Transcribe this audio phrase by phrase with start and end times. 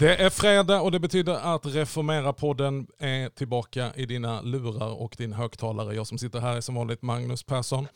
[0.00, 5.32] Det är fredag och det betyder att Reformera-podden är tillbaka i dina lurar och din
[5.32, 5.94] högtalare.
[5.94, 7.86] Jag som sitter här är som vanligt Magnus Persson.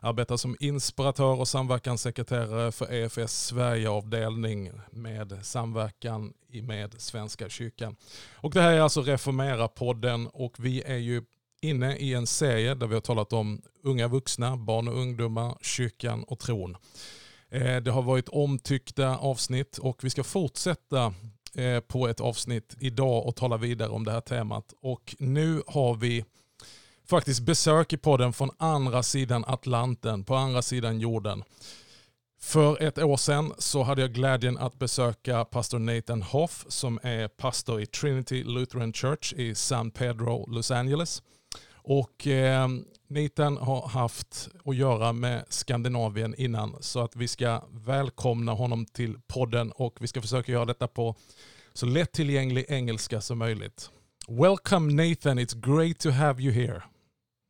[0.00, 7.96] Arbetar som inspiratör och samverkanssekreterare för EFS Sverigeavdelning med samverkan med Svenska kyrkan.
[8.34, 11.22] Och det här är alltså Reformera-podden och vi är ju
[11.62, 16.24] inne i en serie där vi har talat om unga vuxna, barn och ungdomar, kyrkan
[16.24, 16.76] och tron.
[17.50, 21.14] Eh, det har varit omtyckta avsnitt och vi ska fortsätta
[21.56, 24.74] Eh, på ett avsnitt idag och tala vidare om det här temat.
[24.80, 26.24] Och nu har vi
[27.06, 31.44] faktiskt besök i podden från andra sidan Atlanten, på andra sidan jorden.
[32.40, 37.28] För ett år sedan så hade jag glädjen att besöka pastor Nathan Hoff som är
[37.28, 41.22] pastor i Trinity Lutheran Church i San Pedro, Los Angeles.
[41.74, 42.68] Och eh,
[43.12, 49.18] Nathan har haft att göra med Skandinavien innan så att vi ska välkomna honom till
[49.26, 51.14] podden och vi ska försöka göra detta på
[51.72, 53.90] så lättillgänglig engelska som möjligt.
[54.28, 56.82] Welcome Nathan, it's great to have you here.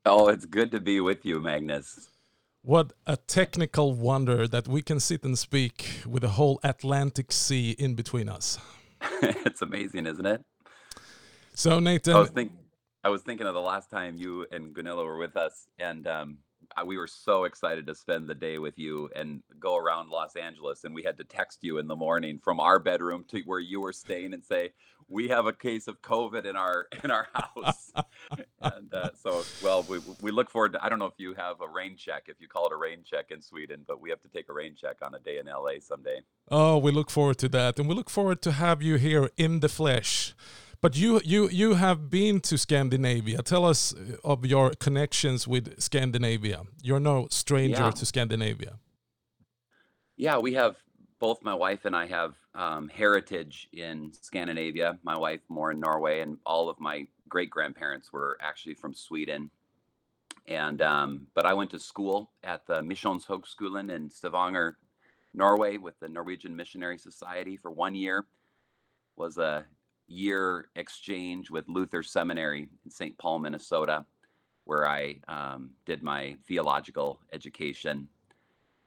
[0.05, 1.97] Oh, it's good to be with you, Magnus.
[2.63, 7.71] What a technical wonder that we can sit and speak with the whole Atlantic Sea
[7.79, 8.59] in between us.
[9.23, 10.41] it's amazing, isn't it?
[11.55, 12.51] So Nathan,
[13.05, 16.39] I was, thinking of the last time you and Gunilla were with us, and um,
[16.87, 20.85] we were so excited to spend the day with you and go around Los Angeles.
[20.85, 23.81] And we had to text you in the morning from our bedroom to where you
[23.81, 24.71] were staying and say,
[25.09, 27.93] "We have a case of COVID in our in our house."
[28.61, 30.85] and uh, so, well, we we look forward to.
[30.85, 33.03] I don't know if you have a rain check, if you call it a rain
[33.05, 35.47] check in Sweden, but we have to take a rain check on a day in
[35.47, 36.21] LA someday.
[36.51, 39.61] Oh, we look forward to that, and we look forward to have you here in
[39.61, 40.35] the flesh.
[40.83, 43.41] But you you you have been to Scandinavia.
[43.43, 46.63] Tell us uh, of your connections with Scandinavia.
[46.83, 47.91] You're no stranger Yeah.
[47.93, 48.81] to Scandinavia.
[50.17, 50.75] Yeah, we have
[51.21, 54.99] both my wife and I have um, heritage in Scandinavia.
[55.05, 59.51] My wife more in Norway, and all of my great grandparents were actually from Sweden.
[60.49, 64.79] And um, but I went to school at the Missionshögskolan in Stavanger,
[65.33, 68.27] Norway, with the Norwegian Missionary Society for one year.
[69.15, 69.65] Was a
[70.13, 73.17] year exchange with Luther Seminary in St.
[73.19, 74.05] Paul, Minnesota,
[74.65, 78.09] where I um, did my theological education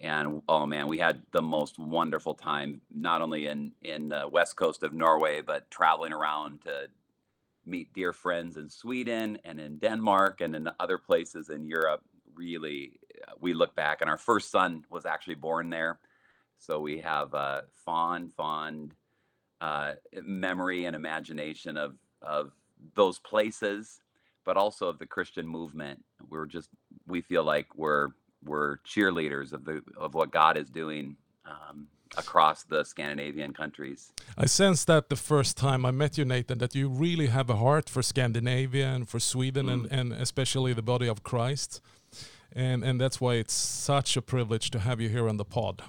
[0.02, 4.56] and oh man we had the most wonderful time not only in in the west
[4.58, 6.88] coast of norway but traveling around to
[7.66, 12.02] meet dear friends in sweden and in denmark and in other places in europe
[12.36, 15.98] really uh, we look back and our first son was actually born there
[16.60, 18.94] so we have a fond fond
[19.62, 19.94] uh,
[20.24, 22.52] memory and imagination of of
[22.96, 24.02] those places
[24.44, 26.70] but also of the christian movement we're just
[27.08, 28.10] we feel like we're
[28.46, 34.12] we're cheerleaders of the of what God is doing um, across the Scandinavian countries.
[34.38, 37.56] I sensed that the first time I met you, Nathan, that you really have a
[37.56, 41.82] heart for Scandinavia and for Sweden and, and especially the body of Christ.
[42.54, 45.82] And and that's why it's such a privilege to have you here on the pod.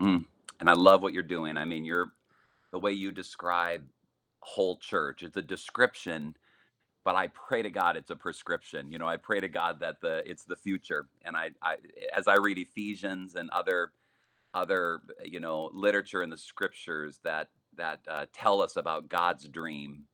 [0.00, 0.24] Mm.
[0.58, 1.56] And I love what you're doing.
[1.56, 2.12] I mean, you're
[2.72, 3.82] the way you describe
[4.40, 5.22] whole church.
[5.22, 6.34] It's a description,
[7.04, 8.90] but I pray to God it's a prescription.
[8.90, 11.06] You know, I pray to God that the it's the future.
[11.24, 11.76] And I, I
[12.14, 13.92] as I read Ephesians and other
[14.54, 20.04] other you know literature in the scriptures that that uh, tell us about God's dream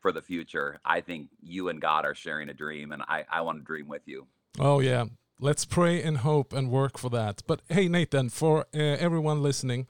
[0.00, 0.80] for the future.
[0.84, 3.88] I think you and God are sharing a dream, and I I want to dream
[3.88, 4.26] with you.
[4.58, 5.06] Oh yeah,
[5.40, 7.42] let's pray and hope and work for that.
[7.46, 9.86] But hey, Nathan, for uh, everyone listening,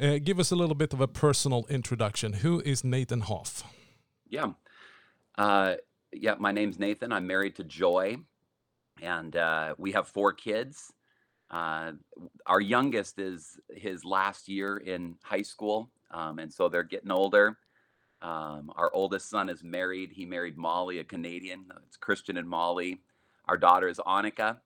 [0.00, 2.34] uh, give us a little bit of a personal introduction.
[2.34, 3.64] Who is Nathan Hoff?
[4.28, 4.52] Yeah.
[5.36, 5.74] Uh,
[6.12, 7.12] yeah, my name's Nathan.
[7.12, 8.16] I'm married to Joy,
[9.02, 10.92] and uh, we have four kids.
[11.50, 11.92] Uh,
[12.46, 17.58] our youngest is his last year in high school, um, and so they're getting older.
[18.22, 20.10] Um, our oldest son is married.
[20.12, 21.64] He married Molly, a Canadian.
[21.86, 23.00] It's Christian and Molly.
[23.46, 24.58] Our daughter is Annika,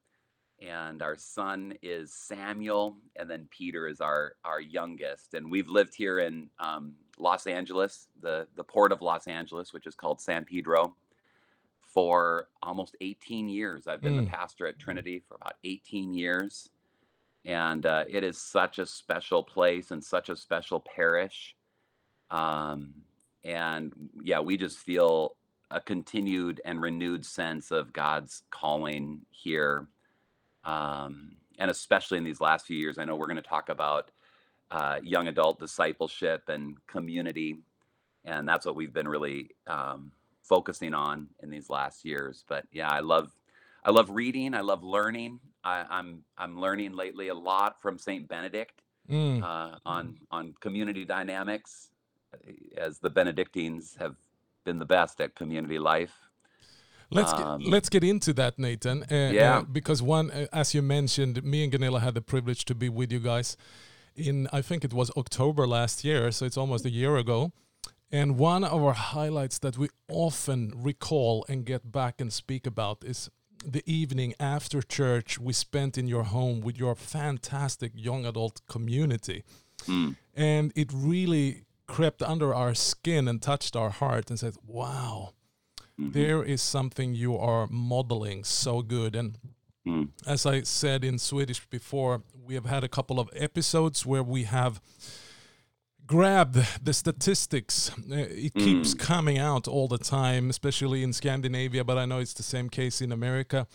[0.61, 5.35] and our son is Samuel, and then Peter is our our youngest.
[5.35, 9.87] And we've lived here in um, Los Angeles, the the port of Los Angeles, which
[9.87, 10.97] is called San Pedro,
[11.83, 13.87] for almost 18 years.
[13.87, 14.25] I've been Mm.
[14.25, 16.71] the pastor at Trinity for about 18 years,
[17.45, 21.57] and uh, it is such a special place and such a special parish.
[22.31, 22.95] Um,
[23.45, 23.93] and
[24.23, 25.37] yeah, we just feel
[25.71, 29.89] a continued and renewed sense of God's calling here
[30.65, 32.99] um, and especially in these last few years.
[32.99, 34.11] I know we're going to talk about
[34.71, 37.59] uh, young adult discipleship and community,
[38.25, 40.13] and that's what we've been really um,
[40.43, 42.45] focusing on in these last years.
[42.49, 43.33] But yeah, I love
[43.85, 44.55] I love reading.
[44.55, 45.41] I love learning.
[45.65, 49.43] I, I'm I'm learning lately a lot from Saint Benedict Mm.
[49.43, 51.91] uh, on on community dynamics
[52.77, 54.17] as the Benedictines have
[54.65, 56.24] been the best at community life.
[57.11, 59.03] Let's get, Um, let's get into that, Nathan.
[59.03, 59.59] Uh, Yeah.
[59.59, 62.89] uh, because one, uh, as you mentioned, me and Gunilla had the privilege to be
[62.89, 63.57] with you guys
[64.17, 67.53] in I think it was October last year, so it's almost a year ago.
[68.13, 73.03] And one of our highlights that we often recall and get back and speak about
[73.05, 73.29] is
[73.67, 79.43] the evening after church we spent in your home with your fantastic young adult community.
[79.89, 85.33] Mm, And it really crept under our skin and touched our heart and said, wow,
[86.01, 89.17] mhm, there is something you are modeling so good.
[89.17, 89.39] And
[89.87, 94.23] mm, as I said in Swedish before, we have had a couple of episodes where
[94.23, 94.81] we have
[96.07, 97.91] grabbed the statistics.
[98.11, 102.35] Uh, It keeps coming out all the time, especially in Scandinavia, but I know it's
[102.35, 103.67] the same case in America.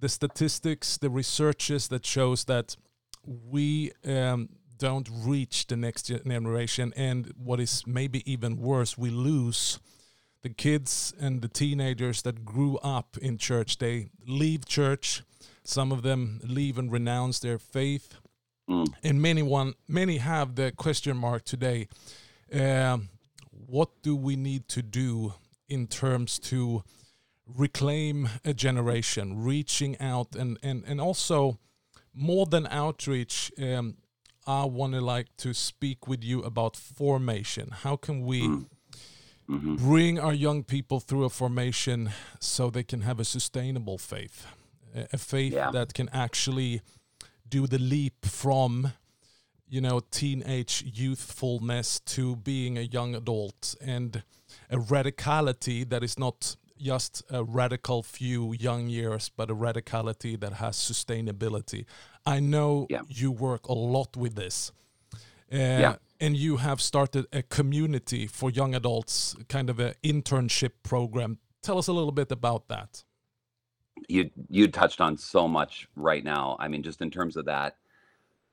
[0.00, 2.76] The statistics, the researches that shows that
[3.24, 9.78] we um, don't reach the next generation, and what is maybe even worse, we lose
[10.42, 13.78] the kids and the teenagers that grew up in church.
[13.78, 15.22] They leave church.
[15.64, 18.14] Some of them leave and renounce their faith,
[18.68, 21.88] mm, and many one many have the question mark today.
[22.52, 23.08] Um,
[23.50, 25.34] what do we need to do
[25.68, 26.82] in terms to
[27.46, 31.58] reclaim a generation, reaching out and and and also
[32.12, 33.52] more than outreach?
[33.62, 33.98] Um,
[34.44, 37.70] I want to like to speak with you about formation.
[37.70, 38.42] How can we?
[38.42, 38.66] mm,
[39.48, 42.10] mhm, bring our young people through a formation
[42.40, 44.46] so they can have a sustainable faith
[45.12, 45.70] a faith Yeah.
[45.72, 46.80] that can actually
[47.48, 48.92] do the leap from
[49.68, 54.22] you know teenage youthfulness to being a young adult and
[54.70, 60.52] a radicality that is not just a radical few young years but a radicality that
[60.54, 61.84] has sustainability
[62.26, 63.02] i know Yeah.
[63.08, 64.72] you work a lot with this
[65.52, 65.96] Yeah.
[66.20, 71.38] and you have started a community for young adults, kind of an internship program.
[71.62, 73.04] Tell us a little bit about that.
[74.08, 76.56] you you touched on so much right now.
[76.58, 77.76] I mean, just in terms of that,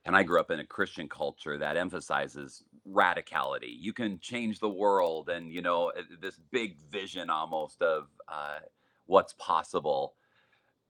[0.06, 3.76] and I grew up in a Christian culture that emphasizes radicality.
[3.80, 8.60] You can change the world, and you know uh, this big vision almost of uh,
[9.06, 10.14] what's possible.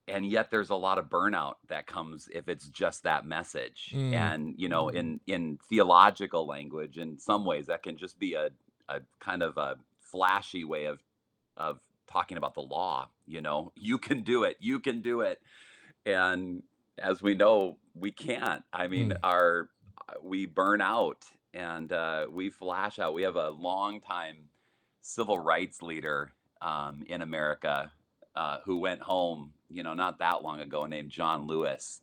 [0.09, 3.91] And yet, there's a lot of burnout that comes if it's just that message.
[3.95, 4.13] Mm.
[4.13, 8.49] And you know, in in theological language, in some ways, that can just be a
[8.89, 10.99] a kind of a flashy way of
[11.57, 11.79] of
[12.11, 15.39] talking about the law you know you can do it you can do it
[16.05, 16.63] and
[16.97, 19.17] as we know we can't i mean Mm.
[19.23, 19.69] our
[20.23, 21.23] we burn out
[21.53, 24.37] and uh, we flash out we have a long time
[25.01, 27.91] civil rights leader um, in america
[28.35, 32.01] uh, who went home you know not that long ago named john lewis.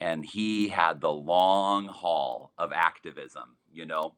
[0.00, 4.14] And he had the long haul of activism you know?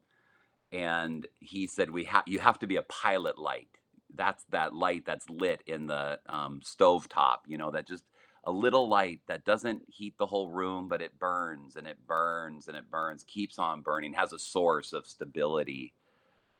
[0.71, 3.69] And he said we have you have to be a pilot light.
[4.15, 8.03] That's that light that's lit in the um, stove top you know that just
[8.45, 12.67] a little light that doesn't heat the whole room but it burns and it burns
[12.67, 15.93] and it burns keeps on burning has a source of stability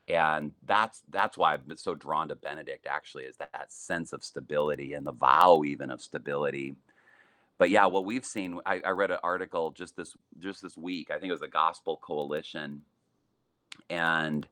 [0.08, 4.12] and that's that's why i've been so drawn to benedict actually is that, that sense
[4.12, 6.76] of stability and the vow even of stability.
[7.58, 11.10] But yeah what we've seen I, I read an article just this just this week
[11.10, 12.82] i think it was the gospel coalition
[13.90, 14.46] and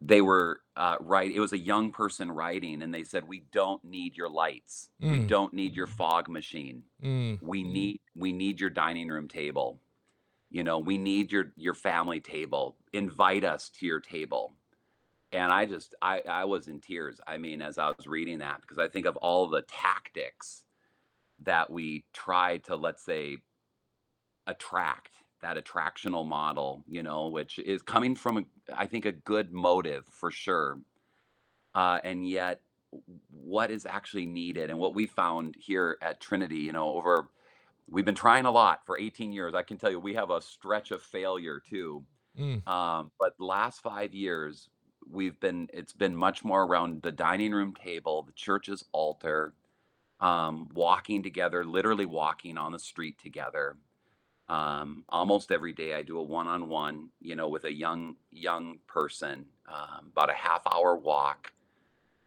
[0.00, 3.82] they were uh, right it was a young person writing and they said we don't
[3.84, 4.90] need your lights.
[5.00, 5.28] We Mm.
[5.28, 6.84] don't need your fog machine.
[7.02, 9.80] Mm, we need we need your dining room table.
[10.50, 12.76] You know we need your your family table.
[12.92, 14.55] Invite us to your table
[15.32, 18.60] and i just i i was in tears i mean as i was reading that
[18.60, 20.62] because i think of all the tactics
[21.42, 23.36] that we try to let's say
[24.46, 25.10] attract
[25.42, 28.42] that attractional model you know which is coming from a,
[28.74, 30.78] i think a good motive for sure
[31.74, 32.62] uh, and yet
[33.30, 37.28] what is actually needed and what we found here at trinity you know over
[37.88, 40.40] we've been trying a lot for 18 years i can tell you we have a
[40.40, 42.02] stretch of failure too
[42.38, 44.70] mm, um, but last five years
[45.10, 49.52] we've been it's been much more around the dining room table the church's altar
[50.20, 53.76] um, walking together literally walking on the street together.
[54.48, 59.44] Um, almost every day i do a one-on-one you know with a young young person
[59.68, 61.52] um, about a half hour walk.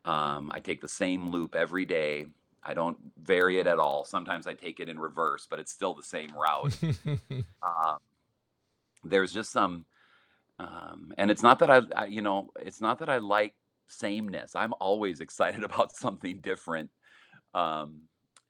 [0.05, 2.27] Um, i take the same loop every day.
[2.61, 4.03] I don't vary it at all.
[4.03, 6.77] Sometimes i take it in reverse but it's still the same route.
[7.61, 7.99] Um,
[9.03, 9.85] there's just some
[10.59, 13.53] um, and it's not that I, I you know it's not that i like
[13.87, 16.89] sameness i'm always excited about something different
[17.53, 18.01] um,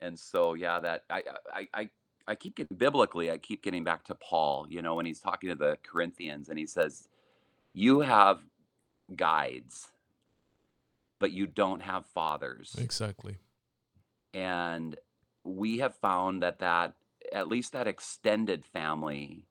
[0.01, 1.23] and so yeah that I,
[1.53, 1.89] I i
[2.27, 5.49] i keep getting biblically i keep getting back to paul you know when he's talking
[5.49, 7.07] to the corinthians and he says
[7.73, 8.39] you have
[9.15, 9.87] guides,
[11.19, 12.75] but you don't have fathers.
[12.79, 13.37] Exactly.
[14.33, 14.95] And
[15.43, 16.93] we have found that that
[17.33, 19.45] at least that extended family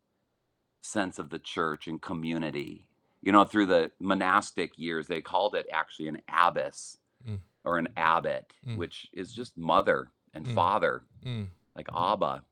[0.82, 2.86] sense of the church and community.
[3.22, 7.40] You know, through the monastic years, they called it actually an abbess Mm.
[7.64, 8.76] or an abbot, Mm.
[8.76, 10.54] which is just mother and Mm.
[10.54, 11.48] father, Mm.
[11.74, 12.44] like Abba.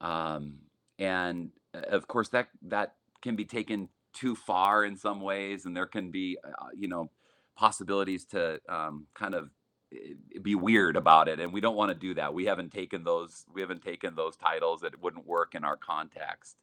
[0.00, 0.58] Um,
[0.98, 5.76] and uh, of course, that that can be taken too far in some ways, and
[5.76, 7.10] there can be, uh, you know,
[7.56, 9.50] possibilities to um, kind of
[9.92, 13.04] eh, be weird about it and we don't want to do that we haven't taken
[13.04, 16.56] those we haven't taken those titles that wouldn't work in our context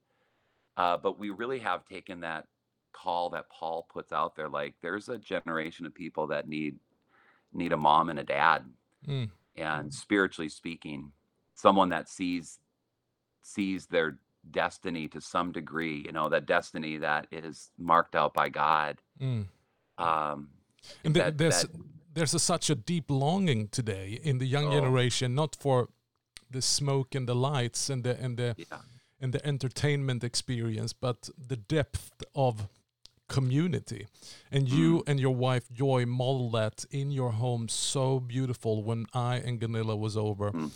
[0.78, 2.48] uh, but we really have taken that
[2.94, 6.76] call that paul puts out there like there's a generation of people that need
[7.54, 8.66] need a mom and a dad
[9.08, 9.30] Mm.
[9.56, 11.12] and spiritually speaking
[11.56, 12.60] someone that sees
[13.42, 14.20] sees their
[14.52, 19.48] destiny to some degree you know that destiny that is marked out by god Mm.
[19.98, 20.50] um
[21.04, 21.72] And th- that there's that
[22.14, 25.88] there's a, such a deep longing today in the young oh generation, not for
[26.50, 28.82] the smoke and the lights and the and the yeah
[29.22, 32.68] and the entertainment experience, but the depth of
[33.30, 34.08] community.
[34.52, 39.06] And you mm, and your wife Joy model that in your home so beautiful when
[39.14, 40.54] I and Gunilla was over.
[40.54, 40.72] mm,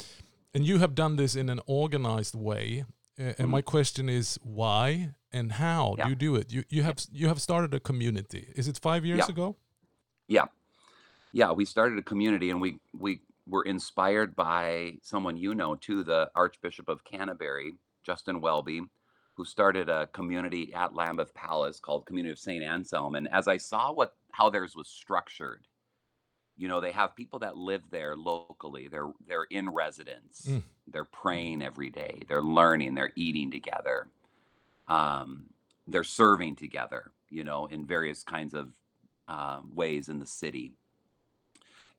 [0.53, 2.85] And you have done this in an organized way.
[3.19, 6.51] Uh, and my mm, question is why and how do you do it?
[6.53, 8.47] You you have you have started a community.
[8.55, 9.57] Is it 5 years yeah ago?
[10.27, 10.45] yeah
[11.33, 16.03] yeah we started a community and we we were inspired by someone you know too
[16.03, 17.75] the archbishop of canterbury
[18.05, 18.81] justin welby
[19.35, 23.15] who started a community at lambeth palace called community of st anselm.
[23.15, 25.65] And as i saw what how theirs was structured
[26.57, 28.87] you know they have people that live there locally.
[28.87, 30.47] They're they're in residence.
[30.49, 30.63] Mm.
[30.87, 32.21] they're praying every day.
[32.27, 32.95] They're learning.
[32.95, 34.07] They're eating together.
[34.87, 35.47] Um,
[35.87, 38.69] they're serving together you know in various kinds of
[39.27, 40.73] um, ways in the city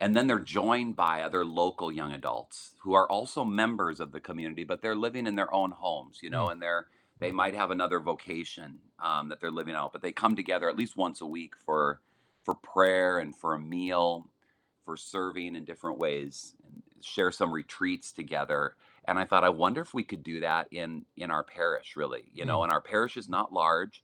[0.01, 4.21] and then they're joined by other local young adults who are also members of the
[4.21, 6.53] community but they're living in their own homes you know Mm.
[6.53, 6.87] and they're
[7.19, 10.77] they might have another vocation um, that they're living out but they come together at
[10.77, 12.01] least once a week for
[12.45, 14.29] for prayer and for a meal
[14.85, 18.77] for serving in different ways and share some retreats together
[19.07, 22.25] and i thought i wonder if we could do that in in our parish really
[22.35, 22.65] you know Mm.
[22.65, 24.03] and our parish is not large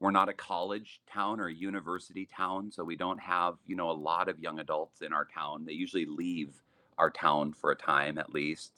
[0.00, 3.90] we're not a college town or a university town so we don't have you know
[3.90, 5.64] a lot of young adults in our town.
[5.64, 6.54] They usually leave
[6.98, 8.72] our town for a time at least.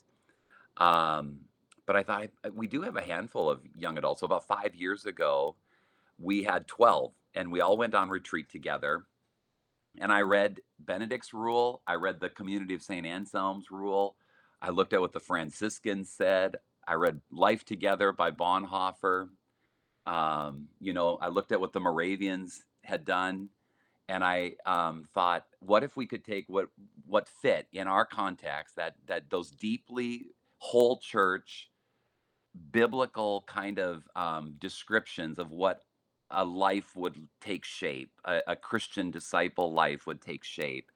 [0.77, 1.39] Um,
[1.85, 4.19] but i thought we do have a handful of young adults.
[4.19, 5.55] So about five years ago
[6.19, 9.03] we had 12 and we all went on retreat together.
[9.99, 11.81] And i read benedict's rule.
[11.87, 14.15] I read the community of st anselm's rule.
[14.61, 16.57] I looked at what the franciscans said.
[16.85, 19.29] I read life together by bonhoeffer
[20.05, 23.49] um, you know, I looked at what the Moravians had done,
[24.09, 26.69] and I um, thought, what if we could take what
[27.05, 31.71] what fit in our context that that those deeply whole church
[32.71, 35.81] biblical kind of um, descriptions of what
[36.31, 40.91] a life would take shape, a, a Christian disciple life would take shape,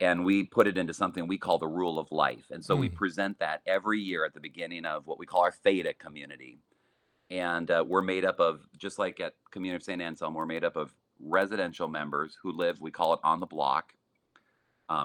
[0.00, 2.46] and we put it into something we call the rule of life.
[2.50, 2.94] And so we Mm.
[2.94, 6.60] present that every year at the beginning of what we call our Theta community
[7.30, 10.64] and uh, we're made up of just like at community of st anselm we're made
[10.64, 13.92] up of residential members who live we call it on the block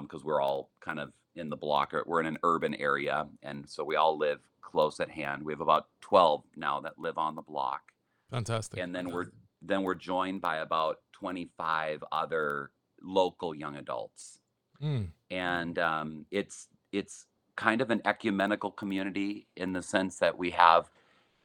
[0.01, 3.67] because we're all kind of in the block or we're in an urban area and
[3.67, 7.35] so we all live close at hand we have about 12 now that live on
[7.35, 7.81] the block
[8.29, 8.79] Fantastic.
[8.79, 9.27] and then we're
[9.61, 14.37] then we're joined by about 25 other local young adults
[14.81, 15.09] Mm.
[15.29, 20.89] and um, it's it's kind of an ecumenical community in the sense that we have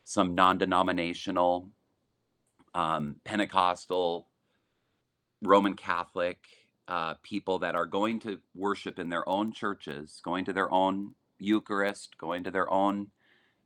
[0.06, 1.68] some non-denominational
[2.74, 4.28] um, pentecostal
[5.42, 6.38] roman catholic
[6.88, 11.12] uh, people that are going to worship in their own churches going to their own
[11.40, 13.08] eucharist going to their own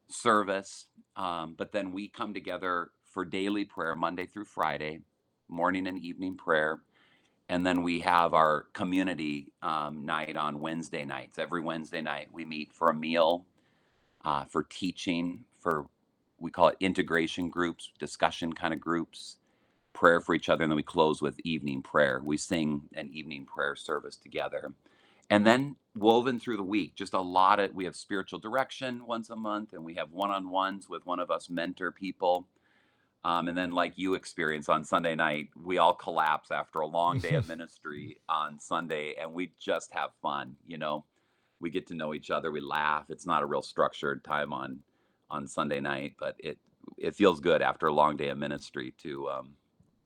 [0.09, 5.01] service um, but then we come together for daily prayer monday through friday
[5.49, 6.81] morning and evening prayer
[7.51, 11.37] and then we have our community um, night on Wednesday nights.
[11.37, 13.45] Every Wednesday night, we meet for a meal,
[14.25, 15.87] uh, for teaching, for
[16.41, 19.37] we call it integration groups, discussion kind of groups,
[19.93, 22.21] prayer for each other, and then we close with evening prayer.
[22.25, 24.73] We sing an evening prayer service together.
[25.29, 29.31] And then woven through the week, just a lot of we have spiritual direction once
[29.31, 32.49] a month, and we have one on ones with one of us mentor people.
[33.23, 37.19] Um, and then, like you experience on Sunday night, we all collapse after a long
[37.19, 40.57] day of ministry on Sunday, and we just have fun.
[40.67, 41.05] You know,
[41.61, 43.05] we get to know each other, we laugh.
[43.11, 44.81] It's not a real structured time on
[45.31, 46.59] on Sunday night, but it
[46.97, 49.55] it feels good after a long day of ministry to um,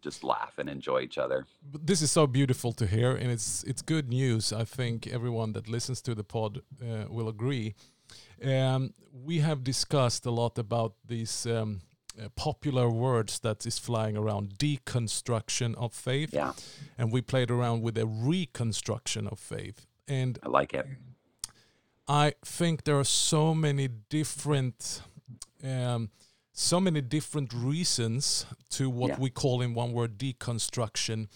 [0.03, 1.47] just laugh and enjoy each other.
[1.85, 4.53] This is so beautiful to hear, and it's it's good news.
[4.53, 7.75] I think everyone that listens to the pod uh, will agree.
[8.45, 11.81] Um, we have discussed a lot about these um,
[12.23, 16.53] uh, popular words that is flying around: deconstruction of faith, Yeah,
[16.99, 19.87] and we played around with a reconstruction of faith.
[20.07, 20.87] And I like it.
[22.07, 25.03] I think there are so many different,
[25.63, 26.11] um,
[26.53, 29.19] so many different reasons to what Yeah.
[29.19, 31.29] we call in one word deconstruction.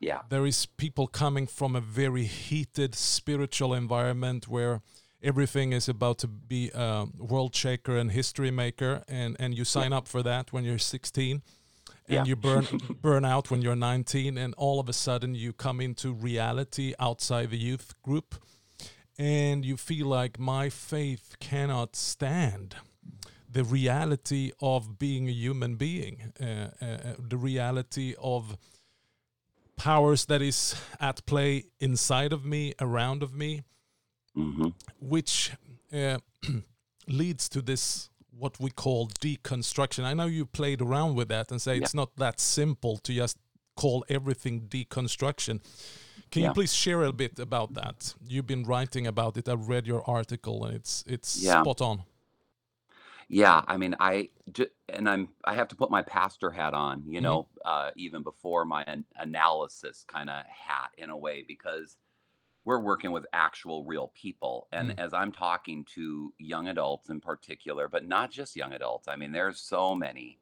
[0.00, 4.80] Yeah, There is people coming from a very heated spiritual environment where
[5.22, 9.92] everything is about to be a world shaker and history maker, and and you sign
[9.92, 11.42] up for that when you're 16.
[12.06, 12.24] And Yeah.
[12.26, 12.66] you burn
[13.02, 17.50] burn out when you're 19, and all of a sudden you come into reality outside
[17.50, 18.34] the youth group,
[19.18, 22.76] and you feel like my faith cannot stand
[23.50, 28.56] the reality of being a human being, uh, uh, uh, the reality of
[29.76, 33.62] powers that is at play inside of me, around of me,
[34.34, 34.68] hmm
[35.00, 35.52] which
[35.92, 36.18] uh,
[37.08, 40.04] leads to this what we call deconstruction.
[40.04, 41.82] I know you played around with that and say Yeah.
[41.82, 43.36] it's not that simple to just
[43.76, 45.60] call everything deconstruction.
[46.30, 48.14] Can you please share a bit about that?
[48.28, 49.48] You've been writing about it.
[49.48, 51.62] I've read your article and it's it's Yeah.
[51.62, 52.02] spot on.
[53.30, 54.30] Yeah, I mean, I
[54.88, 57.20] and I'm I have to put my pastor hat on, you Mhm.
[57.20, 61.98] know, uh, even before my an- analysis kind of hat in a way because
[62.64, 64.98] we're working with actual real people, and Mm.
[64.98, 69.08] as I'm talking to young adults in particular, but not just young adults.
[69.08, 70.40] I mean, there's so many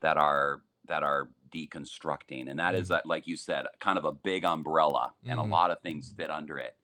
[0.00, 3.00] that are that are deconstructing, and that is Mm.
[3.06, 5.52] like you said, kind of a big umbrella, and a Mhm.
[5.52, 6.76] lot of things fit under it.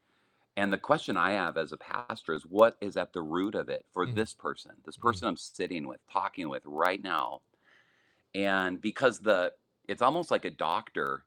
[0.58, 3.68] And the question I have as a pastor is what is at the root of
[3.68, 4.14] it for Mhm.
[4.16, 5.02] this person, this Mhm.
[5.04, 7.42] person I'm sitting with, talking with right now?
[8.34, 9.54] And because the
[9.88, 11.26] it's almost like a doctor,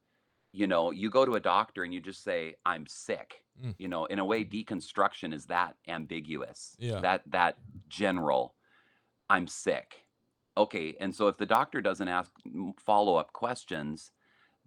[0.54, 3.46] you know, you go to a doctor and you just say, I'm sick.
[3.60, 3.76] Mm.
[3.80, 7.00] You know, in a way, deconstruction is that ambiguous, Yeah.
[7.02, 8.56] that that general,
[9.30, 10.06] I'm sick.
[10.58, 10.96] Okay.
[11.00, 12.34] And so if the doctor doesn't ask
[12.80, 14.12] follow-up questions,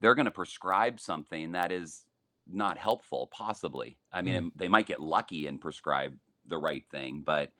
[0.01, 2.07] they're going to prescribe something that is
[2.47, 3.97] not helpful, possibly.
[4.13, 4.47] I mean, Mm.
[4.49, 7.53] it- they might get lucky and prescribe the right thing, but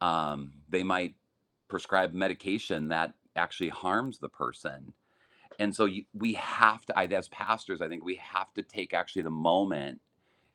[0.00, 1.14] um, they might
[1.68, 4.92] prescribe medication that actually harms the person.
[5.58, 8.94] And so you, we have to, I, as pastors, I think we have to take
[8.94, 10.00] actually the moment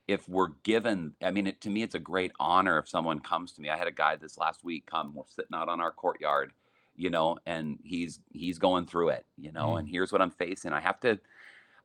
[0.08, 1.14] if we're given.
[1.22, 3.70] I mean, it, to me, it's a great honor if someone comes to me.
[3.70, 6.52] I had a guy this last week come, we're sitting out on our courtyard,
[6.96, 9.80] you know, and he's he's going through it, you know, Mm.
[9.80, 10.74] and here's what I'm facing.
[10.74, 11.20] I have to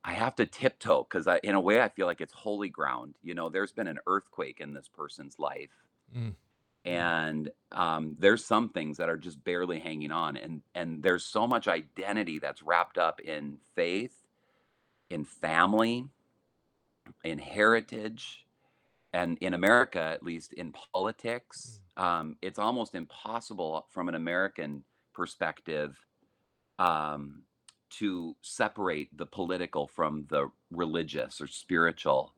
[0.03, 3.15] I have to tiptoe because I, in a way, I feel like it's holy ground.
[3.23, 5.71] You know, there's been an earthquake in this person's life,
[6.15, 6.35] Mm.
[6.85, 11.47] and um, there's some things that are just barely hanging on, and and there's so
[11.47, 14.15] much identity that's wrapped up in faith,
[15.09, 16.07] in family,
[17.23, 18.45] in heritage,
[19.13, 21.79] and in America, at least in politics.
[21.95, 25.95] Um, it's almost impossible from an American perspective
[26.79, 27.43] um,
[27.99, 32.33] to separate the political from the religious or spiritual.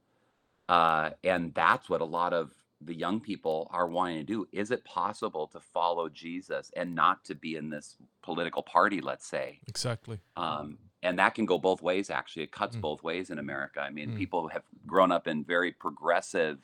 [0.68, 4.48] Uh, and that's what a lot of the young people are wanting to do.
[4.52, 9.26] Is it possible to follow Jesus and not to be in this political party, let's
[9.26, 9.60] say?
[9.68, 10.20] Exactly.
[10.36, 12.44] Um, and that can go both ways, actually.
[12.44, 12.82] It cuts Mm.
[12.82, 13.80] both ways in America.
[13.80, 14.18] I mean, Mm.
[14.18, 16.60] people have grown up in very progressive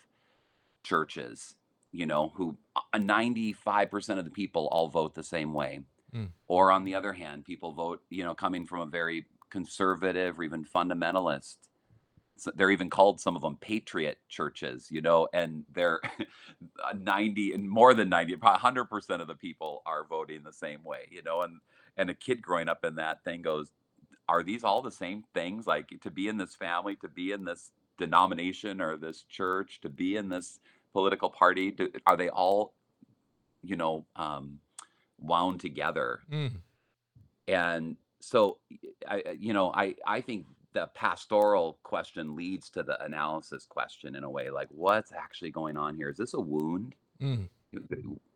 [0.83, 1.55] churches,
[1.91, 5.81] you know, who uh, 95% of the people all vote the same way.
[6.15, 6.29] Mm.
[6.47, 10.43] Or on the other hand, people vote, you know, coming from a very conservative or
[10.43, 11.57] even fundamentalist.
[12.37, 16.01] So they're even called some of them patriot churches, you know, and they're
[16.97, 21.07] 90 and more than 90, probably 100% of the people are voting the same way,
[21.11, 21.59] you know, and
[21.97, 23.67] and a kid growing up in that thing goes,
[24.27, 25.67] are these all the same things?
[25.67, 29.89] Like to be in this family, to be in this denomination or this church, to
[29.89, 30.59] be in this
[30.93, 32.73] political party, do, are they all,
[33.61, 34.59] you know, um,
[35.21, 36.21] wound together?
[36.31, 36.51] Mm.
[37.47, 38.57] And so,
[39.07, 44.23] I, you know, I I think the pastoral question leads to the analysis question in
[44.23, 46.09] a way, like what's actually going on here?
[46.09, 46.95] Is this a wound?
[47.21, 47.49] Mm.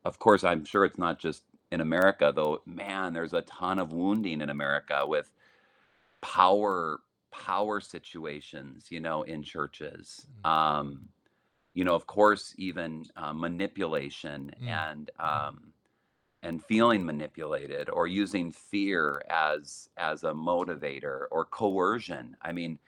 [0.03, 2.61] Of course, I'm sure it's not just in America, though.
[2.65, 5.31] Man, there's a ton of wounding in America with
[6.21, 6.99] power
[7.31, 10.25] power situations, you know, in churches.
[10.43, 10.49] Mm.
[10.49, 11.09] Um,
[11.73, 14.67] you know, of course, even uh, manipulation Mm.
[14.69, 15.73] and um,
[16.45, 22.37] and feeling manipulated or using fear as as a motivator or coercion.
[22.43, 22.79] I mean,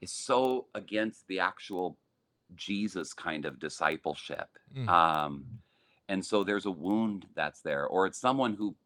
[0.00, 1.98] it's so against the actual
[2.56, 4.48] Jesus kind of discipleship.
[4.76, 4.94] Mm.
[4.94, 5.46] Um,
[6.08, 8.76] and so there's a wound that's there, or it's someone who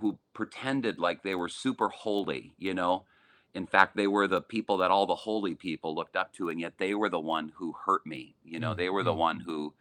[0.00, 3.06] who pretended like they were super holy, you know.
[3.54, 6.60] in fact they were the people that all the holy people looked up to and
[6.60, 9.20] yet they were the one who hurt me you know Mm, they were the mm,
[9.28, 9.74] one who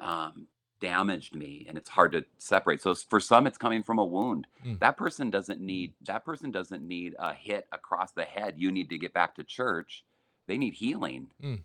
[0.00, 0.48] um,
[0.80, 2.82] damaged me and it's hard to separate.
[2.82, 4.46] So for some it's coming from a wound.
[4.64, 8.54] Mm, that person doesn't need that person doesn't need a hit across the head.
[8.56, 10.04] You need to get back to church.
[10.46, 11.28] They need healing.
[11.42, 11.62] Mm.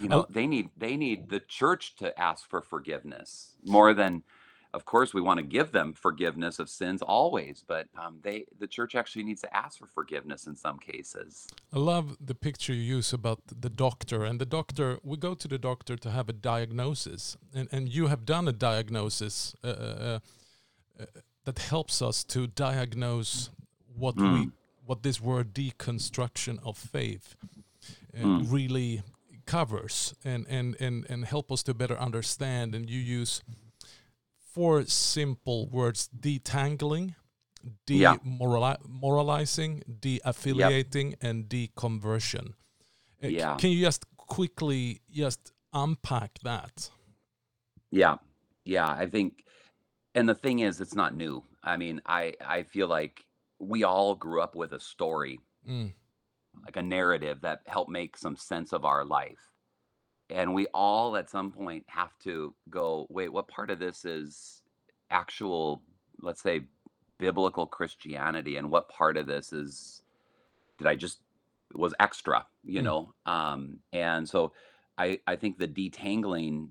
[0.00, 4.22] you know they need they need the church to ask for forgiveness more than
[4.78, 8.70] of course we want to give them forgiveness of sins always but um, they the
[8.76, 11.32] church actually needs to ask for forgiveness in some cases
[11.72, 14.24] I love the picture you use about the doctor.
[14.24, 17.36] And the doctor, we go to the doctor to have a diagnosis.
[17.54, 20.18] And, and you have done a diagnosis uh, uh,
[21.00, 21.04] uh,
[21.44, 23.50] that helps us to diagnose
[23.94, 24.52] what we Mm,
[24.86, 27.36] what this word deconstruction of faith
[28.14, 29.02] uh, mm, really
[29.44, 32.74] covers and, and, and, and help us to better understand.
[32.74, 33.42] And you use
[34.52, 37.14] four simple words detangling,
[37.86, 38.16] yeah.
[38.22, 42.54] demoralizing, yep de-affiliating, and deconversion.
[43.22, 43.56] Uh, yeah.
[43.56, 46.90] can you just quickly just unpack that?
[47.90, 48.16] yeah.
[48.64, 49.44] Yeah i think
[50.14, 51.42] and the thing is it's not new.
[51.62, 53.24] I mean i i feel like
[53.58, 55.92] we all grew up with a story Mm,
[56.64, 59.52] like a narrative that helped make some sense of our life
[60.30, 64.62] and we all at some point have to go wait what part of this is
[65.10, 65.82] actual
[66.20, 66.62] let's say
[67.18, 70.02] biblical christianity and what part of this is
[70.78, 71.20] did i just
[71.74, 73.14] was extra you mm, know?
[73.26, 74.52] Um and so
[74.96, 76.68] i i think the detangling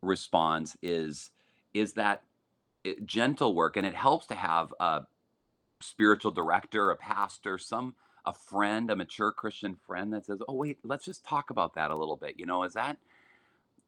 [0.00, 1.30] response is
[1.74, 2.22] is that
[2.84, 5.02] it, gentle work and it helps to have a
[5.80, 7.94] spiritual director a pastor some
[8.26, 11.90] a friend a mature christian friend that says oh wait let's just talk about that
[11.90, 12.96] a little bit you know is that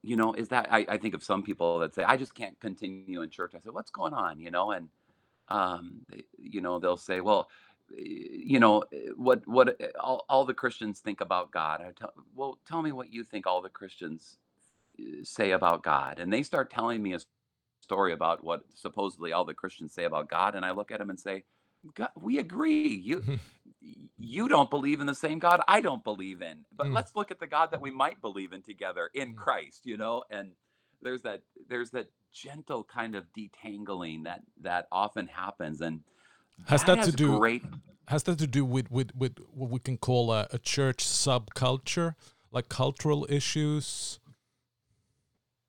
[0.03, 2.59] you know is that i, I think of some people that say i just can't
[2.61, 3.53] continue in church.
[3.55, 4.41] I said what's going on?
[4.41, 4.89] you know and
[5.49, 7.49] um they- you know they'll say well
[7.97, 11.81] eh, you know eh, what what eh, all, all the christians think about god.
[11.81, 14.39] I tell well tell me what you think all the christians
[14.99, 16.19] eh, say about god.
[16.19, 17.21] And they start telling me a
[17.83, 21.11] story about what supposedly all the christians say about god and i look at them
[21.11, 21.45] and say
[21.95, 23.23] god, we agree you
[24.19, 27.31] you don't believe in the same god i don't believe in but mm, let's look
[27.31, 29.37] at the god that we might believe in together in mm.
[29.37, 30.51] christ you know and
[31.03, 36.01] there's that there's that gentle kind of detangling that that often happens and
[36.67, 37.63] Has that that to do great
[38.09, 42.15] has that to do with with, with what we can call a, a church subculture,
[42.53, 44.19] like cultural issues?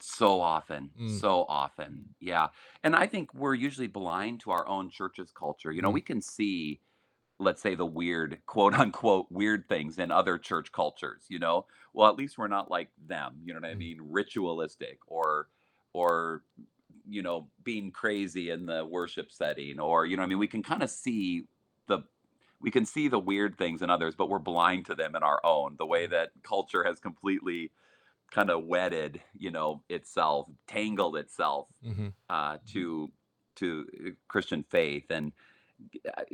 [0.01, 2.49] so often Mm, so often yeah
[2.84, 6.01] and i think we're usually blind to our own church's culture you know mm, we
[6.01, 6.80] can see
[7.39, 11.65] let's say the weird quote unquote weird things in other church cultures you know?
[11.93, 14.00] Well at least we're not like them you know what i mm, mean?
[14.02, 15.50] Ritualistic or
[15.93, 16.43] or
[17.08, 20.39] you know being crazy in the worship setting or you know i mean?
[20.39, 21.48] We can kind of see
[21.88, 22.00] the
[22.62, 25.39] we can see the weird things in others but we're blind to them in our
[25.45, 27.71] own the way that culture has completely
[28.32, 33.12] kind of wedded you know itself tangled itself mhm, uh to
[33.56, 35.06] to uh, christian faith.
[35.10, 35.32] And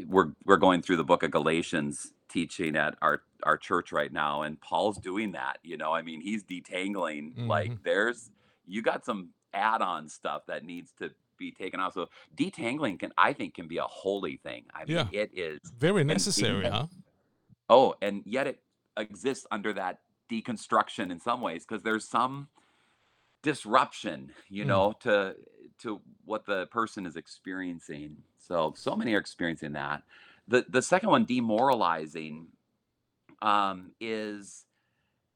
[0.05, 4.41] we're we're going through the book of Galatians teaching at our our church right now
[4.43, 7.83] and Paul's doing that you know I mean he's detangling like mhm.
[7.83, 8.31] there's
[8.65, 13.33] you got some add-on stuff that needs to be taken out so detangling can I
[13.33, 16.65] think can be a holy thing I mean Yeah, it is very and and necessary,
[16.67, 16.87] huh?
[17.69, 18.61] oh and yet it
[18.97, 19.99] exists under that
[20.31, 22.49] deconstruction in some ways because there's some
[23.43, 25.35] disruption you Mm, know to
[25.81, 30.03] to what the person is experiencing so so many are experiencing that
[30.47, 32.47] the the second one demoralizing
[33.41, 34.65] um is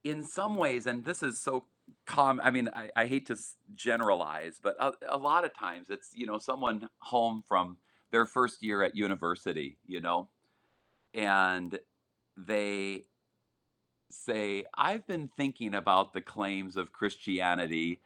[0.03, 1.65] in some ways and this is so
[2.05, 2.45] common.
[2.45, 3.37] i mean i, I hate to
[3.75, 7.77] generalize but a, a lot of times it's you know someone home from
[8.11, 10.29] their first year at university you know
[11.13, 11.79] and
[12.37, 13.03] they
[14.11, 18.01] say i've been thinking about the claims of christianity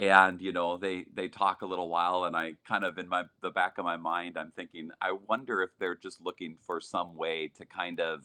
[0.00, 3.24] and you know they they talk a little while and i kind of in my
[3.42, 7.16] the back of my mind i'm thinking i wonder if they're just looking for some
[7.16, 8.24] way to kind of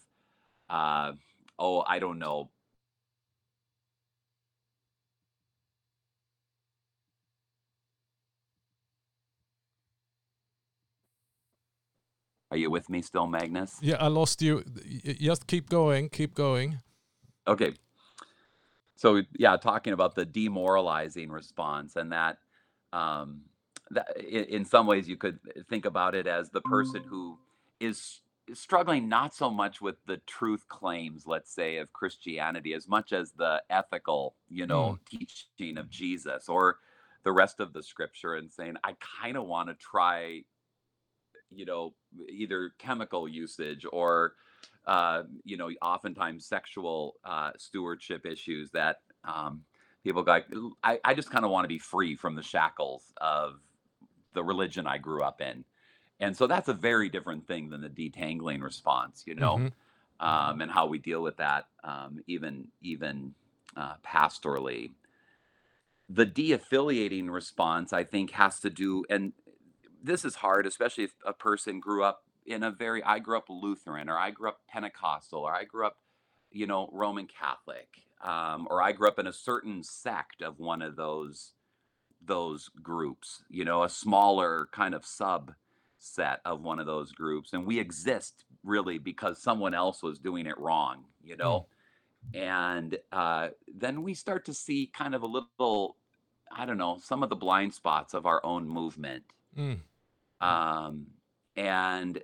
[0.70, 1.12] uh
[1.58, 2.50] oh i don't know
[12.52, 14.64] are you with me still magnus Yeah, I lost you.
[15.20, 16.80] Just keep going, keep going.
[17.48, 17.74] okay
[19.04, 22.38] so yeah talking about the demoralizing response and that
[22.94, 23.42] um
[23.92, 25.40] that in, in some ways you could
[25.70, 27.38] think about it as the person who
[27.82, 28.22] is
[28.54, 33.34] struggling not so much with the truth claims let's say of christianity as much as
[33.34, 36.78] the ethical you Mm, know teaching of jesus or
[37.26, 40.42] the rest of the scripture and saying i kind of want to try
[41.52, 41.94] you know
[42.30, 44.34] either chemical usage or
[44.86, 49.64] uh, you know, oftentimes sexual uh, stewardship issues that um,
[50.04, 50.42] people go,
[50.84, 53.60] I, I just kind of want to be free from the shackles of
[54.34, 55.64] the religion I grew up in.
[56.20, 59.68] And so that's a very different thing than the detangling response, you know, hmm
[60.20, 63.34] um, and how we deal with that, um, even even
[63.76, 64.92] uh, pastorally.
[66.10, 69.34] The de-affiliating response, I think, has to do, and
[70.04, 73.46] this is hard, especially if a person grew up in a very, I grew up
[73.50, 75.98] Lutheran, or I grew up Pentecostal, or I grew up,
[76.52, 77.90] you know, Roman Catholic,
[78.24, 81.54] um, or I grew up in a certain sect of one of those
[82.22, 87.54] those groups, you know, a smaller kind of subset of one of those groups.
[87.54, 91.68] And we exist really because someone else was doing it wrong, you Mm, know?
[92.34, 95.98] And uh, then we start to see kind of a little,
[96.52, 99.26] I don't know, some of the blind spots of our own movement.
[99.56, 99.80] mm,
[100.42, 101.08] Um,
[101.56, 102.22] and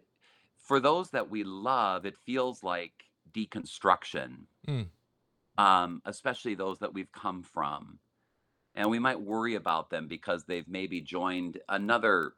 [0.70, 2.92] for those that we love, it feels like
[3.34, 4.86] deconstruction, mm.
[5.58, 7.98] um, especially those that we've come from.
[8.76, 12.34] And we might worry about them because they've maybe joined another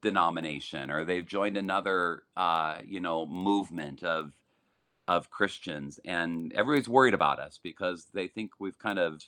[0.00, 4.32] denomination or they've joined another uh, you know movement of
[5.06, 9.22] of Christians and everybody's worried about us because they think we've kind of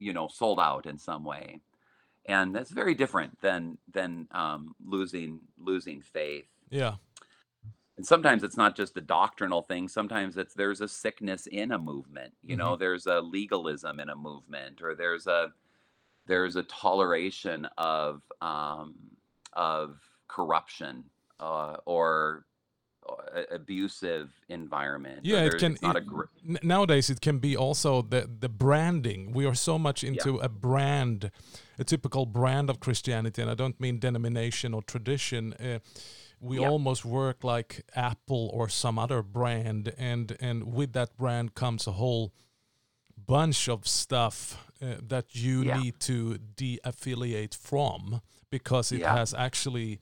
[0.00, 1.60] you know sold out in some way
[2.26, 6.94] and that's very different than than um, losing losing faith Yeah.
[7.96, 11.78] And sometimes it's not just a doctrinal thing sometimes it's there's a sickness in a
[11.78, 15.52] movement you hmm know there's a legalism in a movement or there's a
[16.26, 18.94] there's a toleration of um,
[19.54, 21.04] of corruption
[21.40, 22.46] uh, or
[23.08, 25.76] uh, abusive environment Yeah, it can.
[25.82, 26.24] not It, a gr-
[26.62, 29.32] nowadays, it can be also the the branding.
[29.32, 31.30] We are so much yeah into a brand,
[31.78, 35.52] a typical brand of Christianity, and I don't mean denomination or tradition.
[35.54, 35.78] Uh,
[36.42, 36.68] we yeah.
[36.68, 41.92] almost work like Apple or some other brand, and and with that brand comes a
[41.92, 42.32] whole
[43.26, 45.78] bunch of stuff uh, that you yeah.
[45.78, 49.16] need to de-affiliate from because it yeah.
[49.16, 50.00] has actually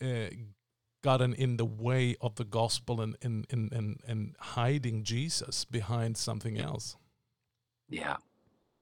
[0.00, 0.30] uh,
[1.02, 6.16] gotten in the way of the gospel and and, and, and and hiding Jesus behind
[6.16, 6.96] something else.
[7.90, 8.16] yeah.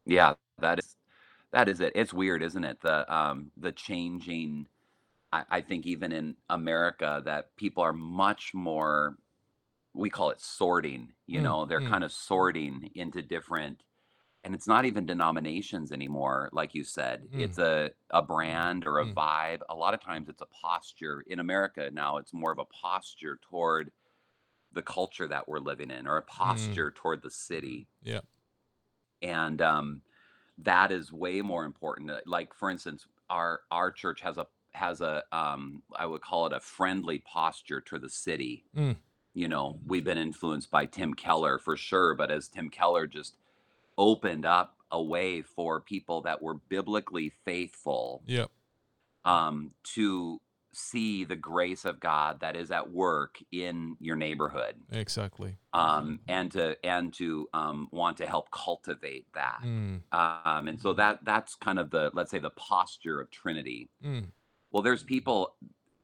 [0.07, 0.97] Yeah that is
[1.53, 1.93] that is it.
[1.95, 2.81] It's weird isn't it?
[2.81, 4.67] The um the changing
[5.33, 9.17] I, I think even in america that people are much more
[9.95, 13.83] we call it sorting you Mm, know they're mm, kind of sorting into different
[14.45, 17.29] and it's not even denominations anymore like you said.
[17.33, 19.61] Mm, it's a a brand or a mm, vibe.
[19.69, 21.23] A lot of times it's a posture.
[21.29, 23.93] In america now it's more of a posture toward
[24.73, 26.79] the culture that we're living in or a mm.
[26.79, 27.89] posture toward the city.
[28.03, 28.21] Yeah.
[29.21, 30.03] and um
[30.59, 32.11] that is way more important.
[32.27, 36.53] Like for instance our our church has a has a um i would call it
[36.53, 38.97] a friendly posture to the city Mm,
[39.35, 43.37] you know we've been influenced by tim keller for sure but as tim keller just
[43.99, 48.47] opened up a way for people that were biblically faithful yeah.
[49.25, 50.41] um, to
[50.75, 55.57] see the grace of God that is at work in your neighborhood, Exactly.
[55.75, 59.61] um, and to and to um, want to help cultivate that.
[59.65, 63.91] Mm, Um, and so that that's kind of the let's say the posture of Trinity.
[64.05, 64.25] mm,
[64.73, 65.55] Well, there's people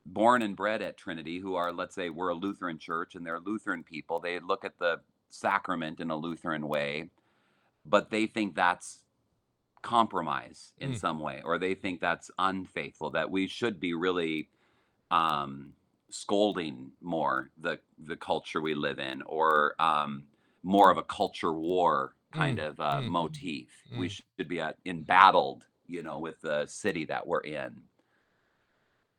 [0.07, 3.41] born and bred at Trinity who are let's say we're a Lutheran church and they're
[3.41, 4.21] Lutheran people.
[4.21, 5.01] They look at the
[5.31, 7.11] sacrament in a Lutheran way
[7.89, 9.01] but they think that's
[9.83, 14.49] compromise in mm, some way or they think that's unfaithful that we should be really
[15.11, 15.73] um
[16.11, 20.25] scolding more the the culture we live in or um
[20.63, 23.69] more of a culture war kind mm, of uh, mm, motif.
[23.97, 24.11] We mm.
[24.11, 27.81] should be at, embattled you know with the city that we're in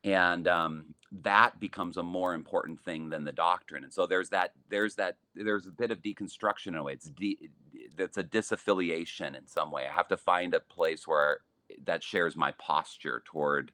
[0.04, 4.52] and um, that becomes a more important thing than the doctrine and so there's that
[4.68, 7.50] there's that there's a bit of deconstruction in a way it's de-
[7.96, 11.40] that's a disaffiliation in some way i have to find a place where
[11.84, 13.72] that shares my posture toward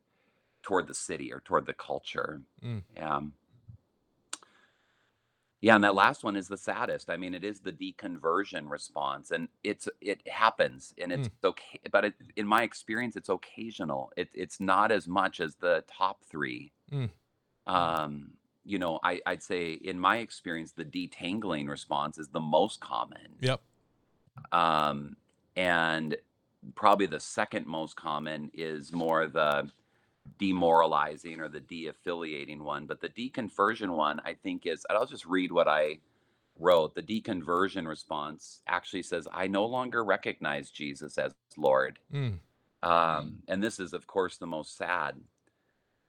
[0.62, 3.32] toward the city or toward the culture Mm, um,
[5.66, 9.31] yeah and that last one is the saddest i mean it is the deconversion response
[9.31, 14.12] and it's it happens and it's mm, okay but it, in my experience it's occasional
[14.16, 17.11] it, it's not as much as the top three mm,
[17.66, 18.31] um,
[18.66, 23.37] you know, I, I'd say in my experience, the detangling response is the most common.
[23.40, 23.61] yep.
[24.52, 25.16] Um,
[25.57, 26.16] and
[26.74, 29.70] probably the second most common is more the
[30.38, 32.86] demoralizing or the de-affiliating one.
[32.86, 35.98] But the deconversion one, I think, is, and I'll just read what I
[36.58, 36.94] wrote.
[36.94, 41.98] The deconversion response actually says, I no longer recognize Jesus as Lord.
[42.12, 42.40] Mm,
[42.82, 45.16] Um, and this is, of course, the most sad.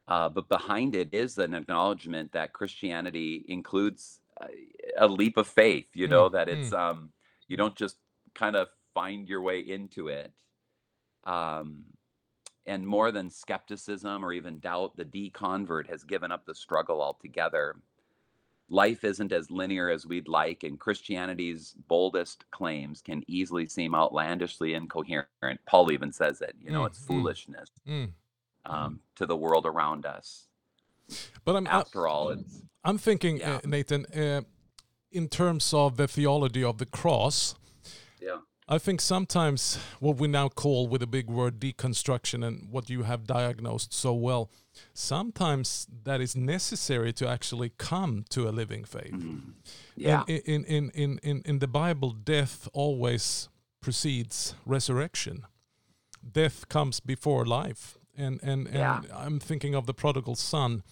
[0.08, 4.48] Uh, but behind it is an acknowledgement that Christianity includes a,
[4.98, 7.12] a leap of faith, you know, Mm, that it's mm, um
[7.48, 7.98] you don't just
[8.34, 10.32] kind of find your way into it.
[11.26, 11.86] Um
[12.68, 17.76] and more than skepticism or even doubt, the deconvert has given up the struggle altogether.
[18.70, 24.74] Life isn't as linear as we'd like, and Christianity's boldest claims can easily seem outlandishly
[24.74, 25.62] incoherent.
[25.66, 28.12] Paul even says it, you know, mm, it's mm, foolishness mm.
[28.66, 30.48] um, to the world around us.
[31.46, 34.42] But I'm I, After all, it's, I'm thinking, yeah, uh, Nathan, uh,
[35.14, 37.56] in terms of the theology of the cross.
[38.22, 42.90] yeah, I think sometimes what we now call with a big word deconstruction and what
[42.90, 44.50] you have diagnosed so well,
[44.94, 49.14] sometimes that is necessary to actually come to a living faith.
[49.14, 49.54] mhm,
[49.96, 53.50] yeah, in in in in in the Bible, death always
[53.80, 55.46] precedes resurrection.
[56.30, 60.84] Death comes before life, and and yeah, I'm thinking of the prodigal son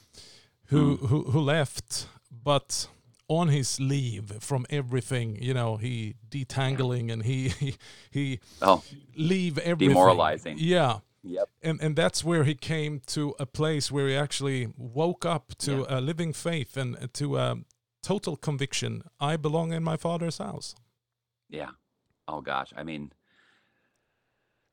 [0.67, 2.87] who mm, who who left, but
[3.27, 7.75] on his leave from everything, you know, he detangling and he he,
[8.11, 8.83] he Oh,
[9.15, 9.89] leave everything.
[9.89, 10.57] demoralizing.
[10.59, 10.99] Yeah.
[11.23, 11.49] Yep.
[11.63, 15.71] And and that's where he came to a place where he actually woke up to
[15.79, 15.97] Yeah.
[15.97, 17.57] a living faith and to a
[18.03, 19.01] total conviction.
[19.19, 20.75] I belong in my father's house.
[21.49, 21.71] Yeah.
[22.27, 22.73] Oh gosh.
[22.77, 23.11] I mean,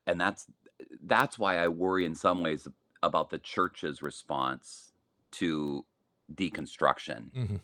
[0.06, 0.46] and that's
[1.04, 2.68] that's why I worry in some ways
[3.02, 4.92] about the church's response
[5.32, 5.84] to
[6.34, 7.56] deconstruction hmm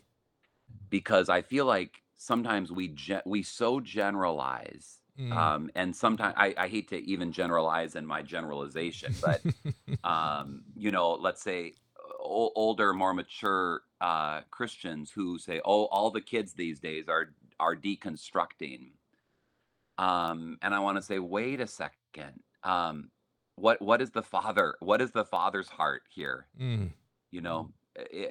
[0.89, 5.33] because I feel like sometimes we ge- we so generalize Mm.
[5.35, 9.41] um and sometimes I, I hate to even generalize in my generalization but
[10.05, 11.73] um you know let's say
[12.21, 17.33] o- older more mature uh christians who say oh all the kids these days are
[17.59, 18.91] are deconstructing
[19.97, 23.09] um and i want to say wait a second um
[23.55, 26.91] what what is the father what is the father's heart here Mm.
[27.31, 27.71] you know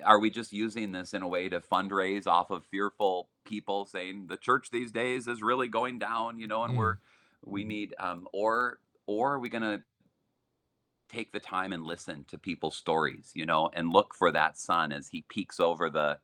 [0.04, 4.26] are we just using this in a way to fundraise off of fearful people saying
[4.26, 6.98] the church these days is really going down you know and we're Mm.
[7.44, 9.82] we need um or or are we going to
[11.08, 14.92] take the time and listen to people's stories you know and look for that son
[14.92, 16.18] as he peeks over the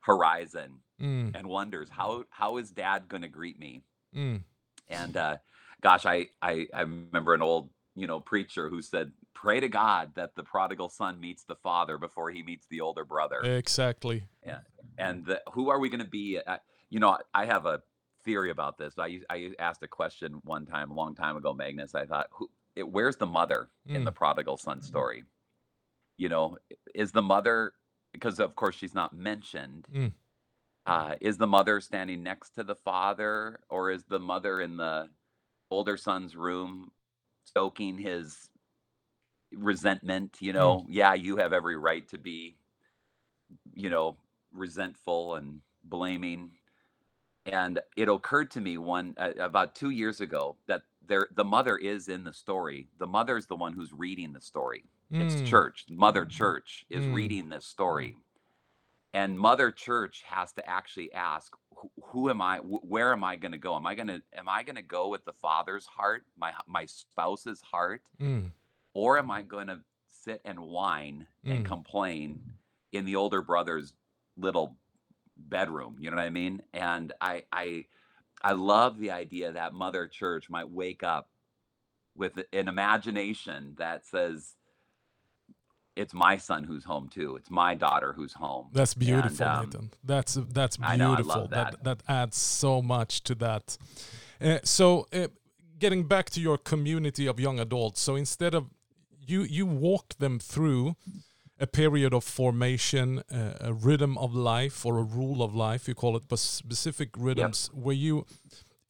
[0.00, 1.34] horizon Mm.
[1.34, 3.82] and wonders how how is dad going to greet me
[4.14, 4.44] Mm.
[4.88, 5.36] and uh,
[5.80, 9.12] gosh, I, I I remember an old you know preacher who said,
[9.44, 13.04] "Pray to God that the prodigal son meets the father before he meets the older
[13.04, 14.24] brother." Exactly.
[14.46, 14.60] Yeah,
[14.98, 16.38] and the, who are we going to be?
[16.38, 16.56] Uh,
[16.88, 17.82] you know, I have a
[18.24, 18.94] theory about this.
[18.98, 21.94] I I asked a question one time, a long time ago, Magnus.
[21.94, 24.14] I thought, who, it, where's the mother in the Mm.
[24.14, 25.24] prodigal son story?
[26.16, 26.56] You know,
[26.94, 27.74] is the mother
[28.12, 30.12] because of course she's not mentioned Mm.
[30.86, 35.10] uh, is the mother standing next to the father or is the mother in the
[35.70, 36.92] older son's room
[37.44, 38.48] stoking his
[39.56, 40.82] resentment you Mm.
[40.82, 42.56] know yeah you have every right to be
[43.74, 44.16] you know
[44.52, 46.52] resentful and blaming.
[47.46, 51.76] And it occurred to me one uh, about two years ago that there the mother
[51.76, 52.88] is in the story.
[52.98, 54.84] The mother is the one who's reading the story.
[55.18, 55.46] It's Mm.
[55.46, 55.84] church.
[55.90, 57.14] Mother church is Mm.
[57.14, 58.16] reading this story.
[59.14, 62.58] And mother church has to actually ask who, who am i?
[62.58, 63.76] Wh- where am i going to go?
[63.76, 66.86] Am i going to am i going to go with the father's heart my my
[66.86, 68.02] spouse's heart?
[68.20, 68.52] Mm.
[68.94, 69.78] Or am i going to
[70.24, 71.68] sit and whine and Mm.
[71.68, 72.40] complain
[72.92, 73.92] in the older brother's
[74.36, 74.76] little
[75.36, 77.84] bedroom you know what i mean and i i
[78.42, 81.28] i love the idea that mother church might wake up
[82.16, 84.54] with an imagination that says
[85.96, 89.64] it's my son who's home too it's my daughter who's home That's and beautiful, um
[89.66, 89.90] Nathan.
[90.04, 91.40] That's that's i know i beautiful.
[91.42, 93.76] love That that that adds so much to that.
[94.40, 95.28] Uh, so, uh,
[95.78, 98.00] getting back to your community of young adults.
[98.00, 98.64] So instead of
[99.26, 100.96] you, you walk them through
[101.60, 105.88] a period of formation, uh, a rhythm of life, or a rule of life.
[105.88, 108.26] You call it, but specific yep rhythms where you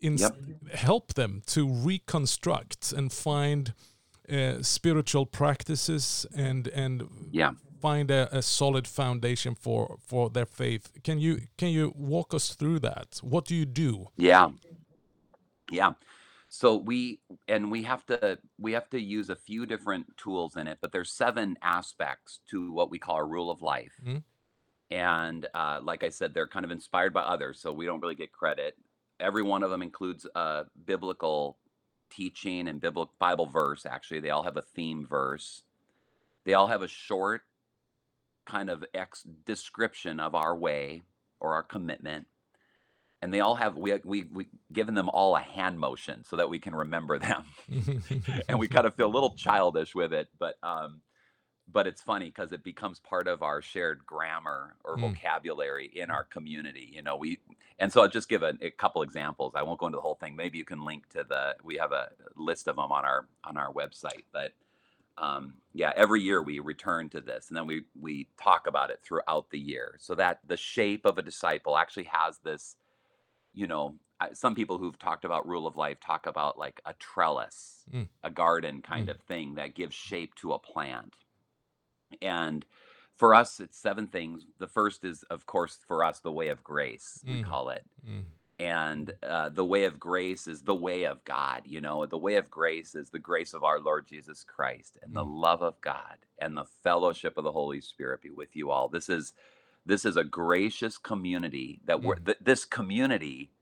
[0.01, 0.35] yep
[0.72, 3.74] help them to reconstruct and find
[4.30, 10.91] uh, spiritual practices and and yeah find a, a solid foundation for for their faith.
[11.03, 13.20] Can you can you walk us through that?
[13.22, 14.09] What do you do?
[14.16, 14.49] yeah
[15.70, 15.93] yeah
[16.57, 20.69] so we and we have to we have to use a few different tools in
[20.69, 23.95] it but there's seven aspects to what we call a rule of life.
[24.07, 24.23] Mm,
[24.89, 28.15] and uh, like i said they're kind of inspired by others so we don't really
[28.15, 28.77] get credit.
[29.19, 31.59] Every one of them includes a biblical
[32.09, 34.21] teaching and biblical bible verse actually.
[34.21, 35.65] They all have a theme verse.
[36.45, 37.43] They all have a short
[38.47, 41.03] kind of ex description of our way
[41.41, 42.29] or our commitment
[43.25, 46.51] and they all have we we we given them all a hand motion so that
[46.51, 47.45] we can remember them
[48.49, 51.01] and we kind of feel a little childish with it but um
[51.72, 55.03] but it's funny because it becomes part of our shared grammar or Mm.
[55.03, 56.91] vocabulary in our community.
[56.93, 57.41] You know, we
[57.81, 59.55] and so I'll just give a, a couple examples.
[59.57, 60.37] I won't go into the whole thing.
[60.37, 61.57] Maybe you can link to the.
[61.64, 64.25] We have a list of them on our on our website.
[64.33, 64.53] But
[65.18, 69.01] um, yeah, every year we return to this, and then we we talk about it
[69.05, 72.77] throughout the year, so that the shape of a disciple actually has this.
[73.55, 73.95] You know,
[74.33, 78.09] some people who've talked about rule of life talk about like a trellis, Mm.
[78.23, 79.13] a garden kind Mm.
[79.13, 81.15] of thing that gives shape to a plant.
[82.23, 82.65] And
[83.17, 84.47] for us, it's seven things.
[84.59, 87.45] The first is, of course, for us, the way of grace, we Mm.
[87.45, 87.85] call it.
[88.07, 88.25] Mm.
[88.59, 91.63] And uh, the way of grace is the way of God.
[91.67, 95.15] You know, the way of grace is the grace of our Lord Jesus Christ and
[95.15, 95.41] the Mm.
[95.43, 98.89] love of God and the fellowship of the Holy Spirit be with you all.
[98.89, 99.33] This is
[99.87, 102.26] this is a gracious community that we're Mm.
[102.26, 103.53] th- this community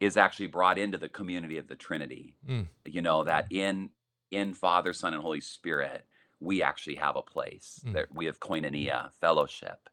[0.00, 2.36] is actually brought into the community of the Trinity.
[2.48, 2.68] Mm.
[2.86, 3.90] You know that in
[4.30, 6.06] in Father, Son, and Holy Spirit,
[6.40, 7.80] we actually have a place.
[7.86, 7.92] Mm.
[7.94, 9.88] That we have koinonia, fellowship,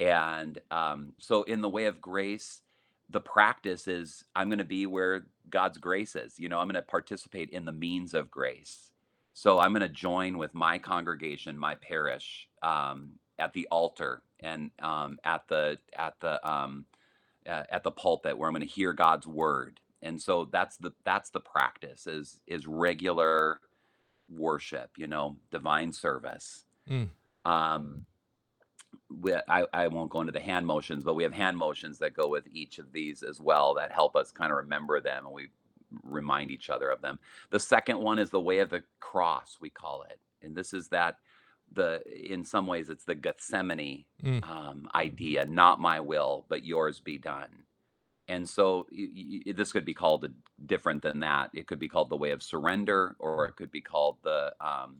[0.00, 2.62] and um, so in the way of grace,
[3.10, 6.38] the practice is I'm going to be where God's grace is.
[6.38, 8.90] You know, I'm going to participate in the means of grace.
[9.34, 14.70] So I'm going to join with my congregation, my parish, um, at the altar and
[14.80, 16.84] um, at the at the um,
[17.48, 19.80] uh, at the pulpit where I'm going to hear God's word.
[20.02, 23.60] And so that's the that's the practice is is regular
[24.28, 26.64] worship, you know, divine service.
[26.88, 27.08] Mm.
[27.44, 28.06] Um,
[29.20, 32.14] we, I, I won't go into the hand motions, but we have hand motions that
[32.14, 35.34] go with each of these as well that help us kind of remember them and
[35.34, 35.48] we
[36.04, 37.18] remind each other of them.
[37.50, 40.18] The second one is the way of the cross, we call it.
[40.42, 41.16] And this is that
[41.72, 42.02] the
[42.32, 44.48] in some ways it's the Gethsemane Mm.
[44.50, 47.64] um, idea, not my will, but yours be done.
[48.28, 50.30] And so y- y- this could be called a,
[50.66, 51.50] different than that.
[51.54, 54.98] It could be called the way of surrender, or it could be called the um,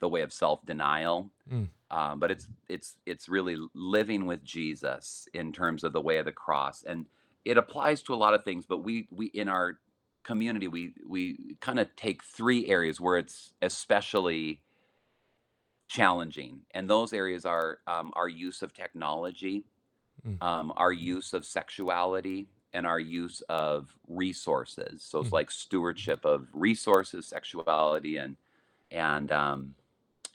[0.00, 1.30] the way of self denial.
[1.52, 1.68] Mm.
[1.90, 6.26] Um, but it's it's it's really living with Jesus in terms of the way of
[6.26, 7.06] the cross, and
[7.44, 8.66] it applies to a lot of things.
[8.66, 9.78] But we we in our
[10.24, 14.61] community we we kind of take three areas where it's especially
[15.96, 19.64] challenging, and those areas are um, our use of technology,
[20.26, 20.40] Mm.
[20.42, 23.78] um, our use of sexuality, and our use of
[24.08, 25.02] resources.
[25.02, 25.38] So it's Mm.
[25.40, 28.36] like stewardship of resources, sexuality, and
[28.90, 29.74] and um,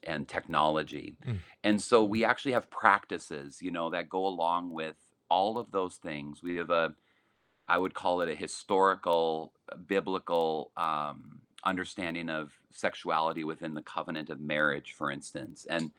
[0.04, 1.18] and technology.
[1.26, 1.40] Mm.
[1.64, 4.98] And so we actually have practices, you know, that go along with
[5.30, 6.44] all of those things.
[6.44, 6.96] We have a,
[7.68, 9.54] I would call it a historical,
[9.88, 15.92] biblical um, understanding of sexuality within the covenant of marriage, for instance, and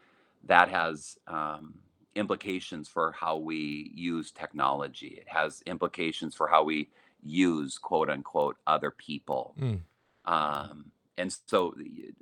[0.45, 1.75] that has um,
[2.15, 5.19] implications for how we use technology.
[5.21, 6.89] It has implications for how we
[7.25, 9.55] use quote unquote other people.
[9.61, 9.81] Mm.
[10.25, 11.75] Um, and so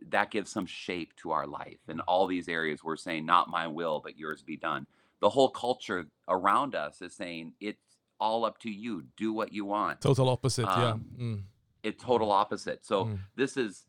[0.09, 1.76] that gives some shape to our life.
[1.89, 4.87] In all these areas, we're saying, not my will, but yours be done.
[5.20, 7.78] The whole culture around us is saying, it's
[8.18, 9.05] all up to you.
[9.18, 10.01] Do what you want.
[10.01, 10.64] Total opposite.
[10.64, 10.93] yeah.
[10.93, 11.43] Um, Mm.
[11.87, 12.84] It's total opposite.
[12.84, 13.18] So Mm.
[13.37, 13.84] this is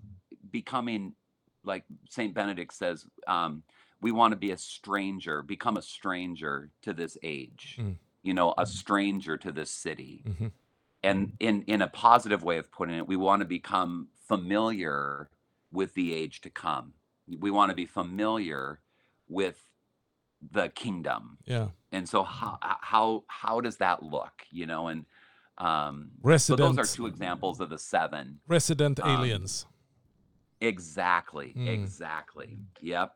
[0.51, 1.15] becoming,
[1.63, 2.33] like St.
[2.33, 3.63] Benedict says, um,
[3.99, 7.97] we want to be a stranger, become a stranger to this age, Mm.
[8.21, 10.51] you know, a stranger to this city Mhm.
[11.03, 15.29] and in in a positive way of putting it we want to become familiar
[15.71, 16.93] with the age to come
[17.27, 18.81] we want to be familiar
[19.27, 19.69] with
[20.41, 21.69] the kingdom Yeah.
[21.91, 25.05] and so how how how does that look you know and
[25.57, 29.65] um so those are two examples of the seven Resident um, aliens.
[30.61, 31.53] Exactly.
[31.55, 31.67] Mm.
[31.67, 32.57] Exactly.
[32.81, 33.13] Yep.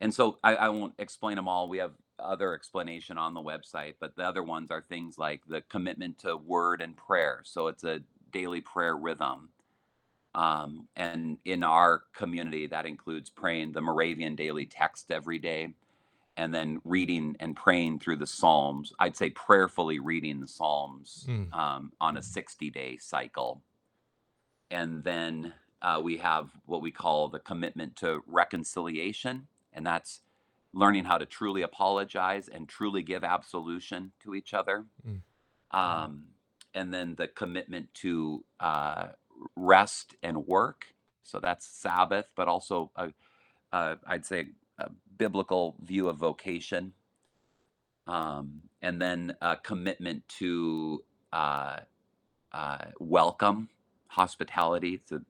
[0.00, 1.68] And so I, I won't explain them all.
[1.68, 5.62] We have other explanation on the website, but the other ones are things like the
[5.62, 7.42] commitment to word and prayer.
[7.44, 8.00] So it's a
[8.32, 9.50] daily prayer rhythm.
[10.34, 15.74] Um, and in our community, that includes praying the Moravian daily text every day
[16.42, 18.92] and then reading and praying through the Psalms.
[18.98, 21.54] I'd say prayerfully reading the Psalms Mm.
[21.54, 23.62] um, on a 60 day cycle.
[24.68, 30.20] And then uh, we have what we call the commitment to reconciliation, and that's
[30.72, 34.86] learning how to truly apologize and truly give absolution to each other.
[35.06, 35.20] Mm.
[35.70, 36.24] Um,
[36.74, 39.08] and then the commitment to uh,
[39.54, 40.86] rest and work.
[41.22, 43.12] So that's Sabbath, but also a,
[43.72, 44.46] a, I'd say
[45.18, 46.92] biblical view of vocation.
[48.06, 51.76] Um, and then a commitment to uh,
[52.52, 53.68] uh, welcome,
[54.08, 54.94] hospitality.
[54.94, 55.22] It's a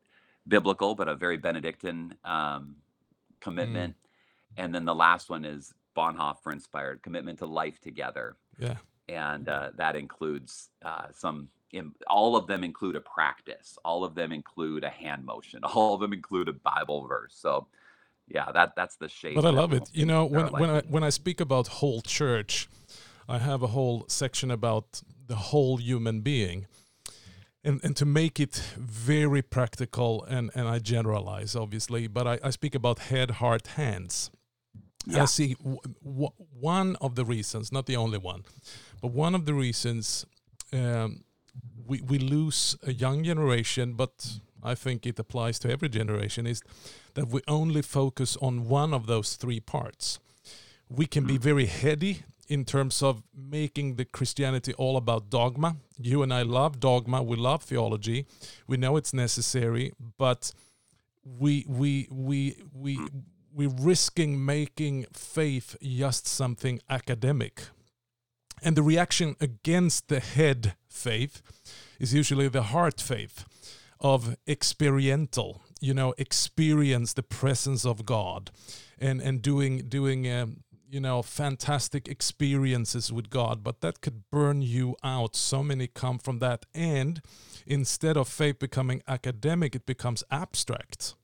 [0.49, 2.77] biblical, but a very Benedictine um,
[3.41, 3.95] commitment.
[4.57, 8.37] And then the last one is Bonhoeffer inspired commitment to life together.
[8.59, 8.77] Yeah.
[9.09, 11.49] And uh, that includes uh, some,
[12.07, 16.01] all of them include a practice, all of them include a hand motion, all of
[16.01, 17.35] them include a Bible verse.
[17.37, 17.67] So
[18.29, 19.35] yeah, that that's the shape.
[19.35, 19.89] But I love it.
[19.93, 22.69] You know, when when I when I speak about whole church,
[23.29, 26.67] I have a whole section about the whole human being.
[27.65, 32.51] And, and to make it very practical, and, and I generalize obviously, but I, I
[32.51, 34.33] speak about head, heart, hands.
[35.15, 38.45] I see w- w- one of the reasons, not the only one,
[39.01, 40.27] but one of the reasons
[40.73, 41.25] um,
[41.87, 46.63] we, we lose a young generation, but I think it applies to every generation, is
[47.15, 50.19] that we only focus on one of those three parts.
[50.89, 51.43] We can be mm.
[51.43, 55.77] very heady in terms of making the Christianity all about dogma.
[55.99, 58.27] You and I love dogma, we love theology,
[58.67, 60.53] we know it's necessary, but
[61.25, 62.99] we we we we
[63.55, 67.63] we're risking making faith just something academic.
[68.63, 71.43] And the reaction against the head faith
[71.99, 73.45] is usually the heart faith
[74.03, 78.51] of experiential, you know, experience the presence of God
[78.99, 83.63] and, and doing, doing um, you know, fantastic experiences with God.
[83.65, 85.37] But that could burn you out.
[85.37, 86.67] So many come from that.
[86.75, 87.23] And
[87.67, 91.15] instead of faith becoming academic, it becomes abstract,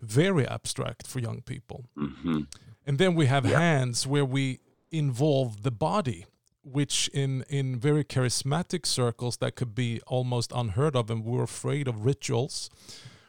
[0.00, 1.84] very abstract for young people.
[1.96, 2.40] hmm
[2.86, 3.58] And then we have Yeah.
[3.60, 4.58] hands where we
[4.90, 6.26] involve the body,
[6.64, 11.86] which in in very charismatic circles that could be almost unheard of, and we're afraid
[11.88, 12.70] of rituals.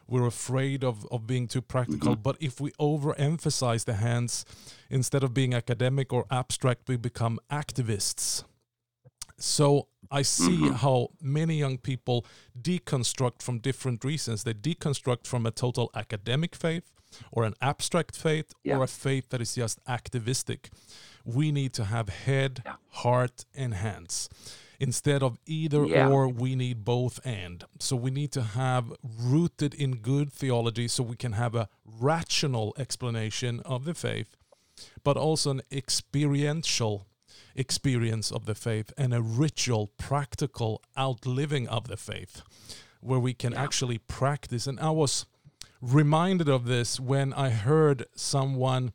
[0.08, 2.14] We're afraid of, of being too practical.
[2.14, 4.44] But if we overemphasize the hands,
[4.88, 8.44] instead of being academic or abstract, we become activists.
[9.38, 10.76] So I see Mhm.
[10.76, 12.24] how many young people
[12.60, 14.44] deconstruct from different reasons.
[14.44, 16.92] They deconstruct from a total academic faith
[17.32, 18.76] or an abstract faith Yeah.
[18.78, 20.70] or a faith that is just activistic.
[21.24, 22.76] We need to have head, Yeah.
[22.88, 24.28] heart, and hands.
[24.78, 26.08] Instead of either Yeah.
[26.08, 27.64] or, we need both and.
[27.78, 32.74] So we need to have rooted in good theology so we can have a rational
[32.76, 34.36] explanation of the faith,
[35.02, 37.06] but also an experiential
[37.54, 42.42] experience of the faith and a ritual, practical outliving of the faith
[43.00, 44.66] where we can actually practice.
[44.66, 45.24] And I was
[45.80, 48.92] reminded of this when I heard someone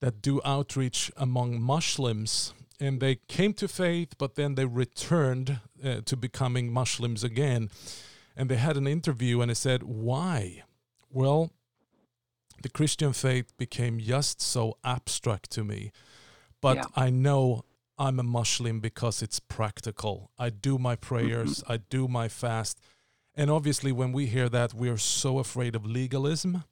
[0.00, 6.00] that do outreach among Muslims and they came to faith but then they returned uh,
[6.04, 7.70] to becoming Muslims again
[8.36, 10.62] and they had an interview and they said why
[11.10, 11.50] well
[12.62, 15.92] the Christian faith became just so abstract to me
[16.60, 16.84] but Yeah.
[16.96, 17.64] I know
[17.98, 20.30] I'm a Muslim because it's practical.
[20.38, 22.80] I do my prayers, I do my fast.
[23.38, 26.64] And obviously, when we hear that, we are so afraid of legalism.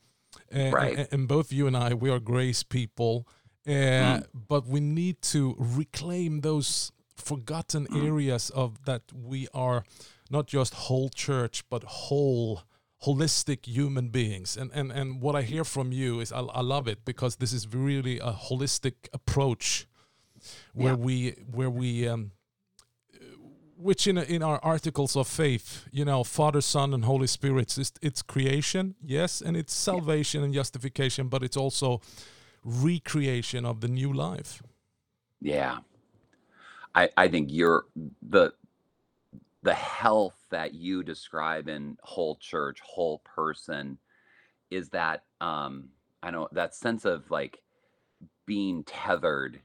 [0.54, 0.98] Uh, Right.
[0.98, 3.26] and, and both you and I, we are grace people.
[3.66, 9.84] Uh, But we need to reclaim those forgotten areas of that we are
[10.30, 12.60] not just whole church, but whole
[13.02, 16.88] holistic human beings and and and what i hear from you is i, I love
[16.88, 19.86] it because this is really a holistic approach
[20.72, 21.04] where Yeah.
[21.06, 22.32] we where we um
[23.76, 27.92] which in in our articles of faith you know father son and holy spirit it's,
[28.02, 32.00] it's creation yes and it's salvation and justification but it's also
[32.64, 34.62] recreation of the new life
[35.40, 35.78] Yeah.
[36.94, 37.84] I I think you're
[38.22, 38.52] the
[39.62, 43.98] the health that you describe in whole church, whole person
[44.70, 45.90] is that um
[46.22, 47.62] I know that sense of like
[48.46, 49.60] being tethered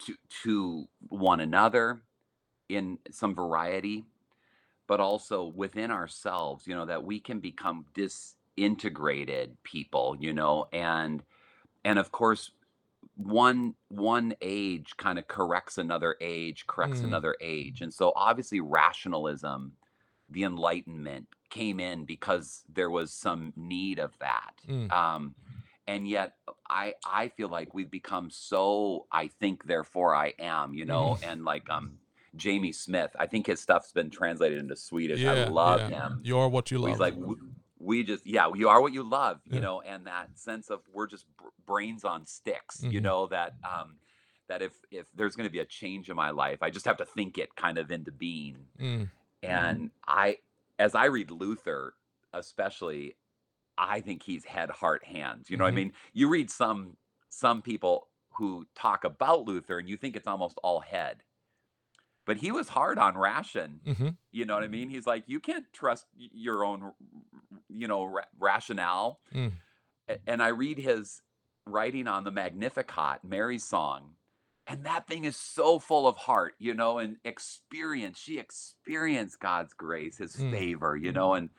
[0.00, 0.14] to
[0.44, 2.02] to one another
[2.68, 4.06] in some variety,
[4.86, 11.24] but also within ourselves, you know, that we can become disintegrated people, you know, and
[11.84, 12.52] and of course
[13.16, 17.04] one one age kind of corrects another age corrects Mm.
[17.04, 19.76] another age and so obviously rationalism
[20.30, 24.92] the enlightenment came in because there was some need of that Mm.
[24.92, 25.34] um
[25.86, 26.36] and yet
[26.68, 31.44] i i feel like we've become so i think therefore i am you know and
[31.44, 31.98] like um
[32.38, 35.24] jamie smith i think his stuff's been translated into swedish.
[35.24, 36.20] I love him.
[36.24, 36.90] You're what you love.
[36.90, 37.38] he's like "W-
[37.78, 41.06] we just yeah you are what you love you know and that sense of we're
[41.06, 43.02] just br- brains on sticks you Mhm.
[43.04, 43.96] know that um
[44.48, 46.96] that if if there's going to be a change in my life i just have
[46.96, 48.56] to think it kind of into being.
[48.80, 49.10] Mm.
[49.42, 50.38] and i
[50.78, 51.94] as i read luther
[52.32, 53.16] especially
[53.76, 55.66] i think he's head heart hands you know Mhm.
[55.66, 55.92] what i mean?
[56.12, 56.96] You read some
[57.28, 61.22] some people who talk about luther and you think it's almost all head
[62.28, 64.90] but he was hard on ration hmm you know what I mean?
[64.90, 69.20] He's like, you can't trust your own, r- r- you know, ra- rationale.
[69.34, 69.52] Mm.
[70.26, 71.22] And I read his
[71.66, 74.16] writing on the Magnificat, Mary's song,
[74.66, 78.18] and that thing is so full of heart, you know, and experience.
[78.18, 80.50] She experienced God's grace, His Mm.
[80.50, 81.50] favor, you know, and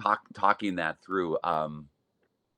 [0.00, 1.38] talk talking that through.
[1.42, 1.88] Um,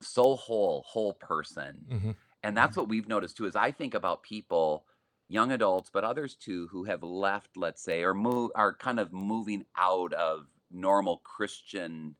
[0.02, 1.86] so whole, whole person.
[1.88, 2.10] hmm
[2.42, 3.46] And that's what we've noticed too.
[3.46, 4.86] Is I think about people,
[5.28, 9.12] young adults, but others too, who have left, let's say, or move, are kind of
[9.12, 12.16] moving out of normal Christian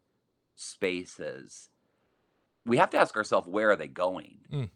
[0.57, 1.71] spaces.
[2.67, 4.39] We have to ask ourselves, where are they going?
[4.51, 4.71] Mm.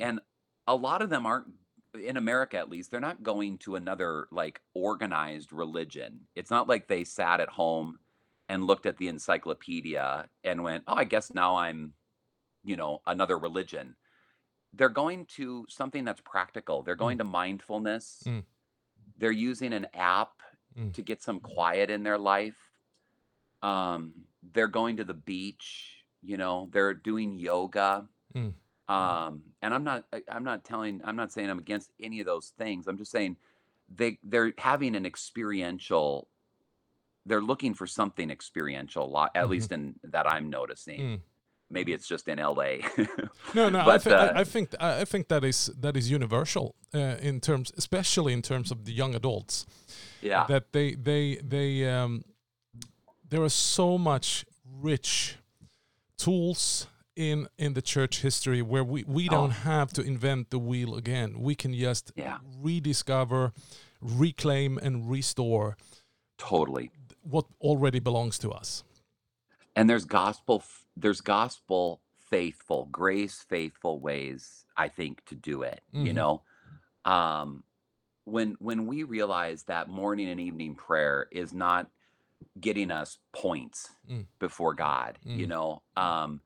[0.00, 0.20] And
[0.66, 1.46] a lot of them aren't
[1.94, 6.20] in America at least, they're not going to another like organized religion.
[6.34, 7.98] It's not like they sat at home
[8.48, 11.94] and looked at the encyclopedia and went, "Oh, I guess now I'm,
[12.64, 13.96] you know, another religion."
[14.72, 16.82] They're going to something that's practical.
[16.82, 18.24] They're Mm, going to mindfulness.
[18.26, 18.42] mm,
[19.18, 20.42] They're using an app
[20.76, 22.58] mm, to get some quiet in their life.
[23.62, 24.14] Um,
[24.52, 28.08] they're going to the beach, you know, they're doing yoga.
[28.34, 28.54] mm,
[28.88, 32.50] Um, and I'm not I'm not telling I'm not saying I'm against any of those
[32.58, 32.86] things.
[32.88, 33.36] I'm just saying
[33.88, 36.28] they they're having an experiential
[37.26, 41.12] they're looking for something experiential, at mhm, least in that I'm noticing.
[41.70, 42.78] Maybe it's just in LA.
[43.54, 46.74] No, no, I, th- uh I, I think I think that is that is universal
[46.94, 49.66] uh, in terms, especially in terms of the young adults.
[50.22, 50.46] yeah.
[50.48, 52.24] That they they they um,
[53.28, 54.44] there are so much
[54.82, 55.36] rich
[56.18, 60.58] tools in in the church history where we we don't Oh, have to invent the
[60.58, 61.40] wheel again.
[61.40, 62.38] We can just yeah.
[62.62, 63.52] rediscover,
[64.00, 65.76] reclaim, and restore
[66.38, 66.90] Totally.
[67.22, 68.84] what already belongs to us.
[69.76, 70.62] And there's gospel
[71.00, 76.44] there's gospel faithful, grace faithful ways I think to do it, you hmm know.
[77.04, 77.64] Um
[78.24, 81.88] when when we realize that morning and evening prayer is not
[82.60, 85.82] getting us points Mm, before God, you mm, know.
[85.96, 86.42] Um,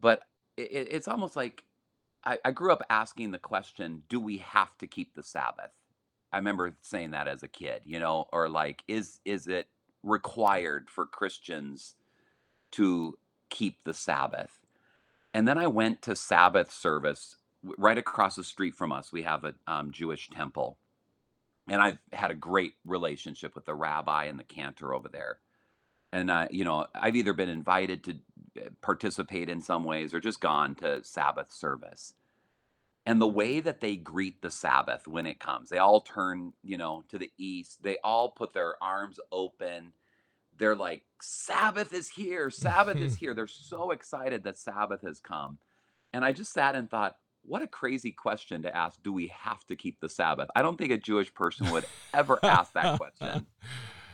[0.00, 0.22] but
[0.56, 1.64] it, it's almost like
[2.24, 5.72] I, I grew up asking the question, do we have to keep the Sabbath?
[6.32, 9.68] I remember saying that as a kid, you know, or like, is is it
[10.02, 11.96] required for Christians
[12.72, 13.18] to
[13.50, 14.60] keep the Sabbath?
[15.34, 19.12] And then I went to Sabbath service right across the street from us.
[19.12, 20.78] We have a um, Jewish temple,
[21.68, 25.38] and I've had a great relationship with the rabbi and the cantor over there.
[26.12, 28.12] And uh, you know i've either been invited to
[28.60, 32.14] uh, participate in some ways or just gone to sabbath service.
[33.06, 36.78] And the way that they greet the sabbath when it comes they all turn you
[36.78, 37.82] know to the east.
[37.82, 39.92] They all put their arms open
[40.60, 43.34] they're like sabbath is here sabbath is here.
[43.34, 45.58] They're so excited that sabbath has come
[46.12, 49.64] and i just sat and thought what a crazy question to ask do we have
[49.66, 50.48] to keep the sabbath?
[50.54, 51.84] I don't think a jewish person would
[52.14, 53.46] ever ask that question.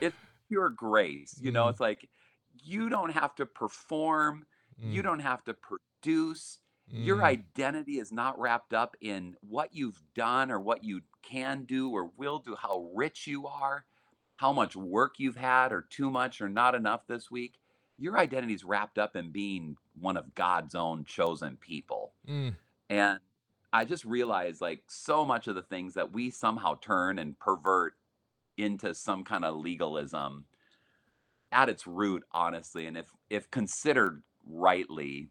[0.00, 0.16] It's
[0.48, 1.38] pure grace.
[1.40, 2.08] You know, mm, it's like
[2.62, 4.46] you don't have to perform,
[4.78, 6.58] you mm, don't have to produce.
[6.88, 11.64] Your mm, identity is not wrapped up in what you've done or what you can
[11.64, 13.84] do or will do, how rich you are,
[14.36, 17.54] how much work you've had or too much or not enough this week.
[17.98, 22.12] Your identity is wrapped up in being one of God's own chosen people.
[22.28, 22.54] mm.
[22.88, 23.18] And
[23.72, 27.94] I just realized like so much of the things that we somehow turn and pervert
[28.56, 30.44] into some kind of legalism
[31.52, 35.28] at its root honestly and if if considered rightly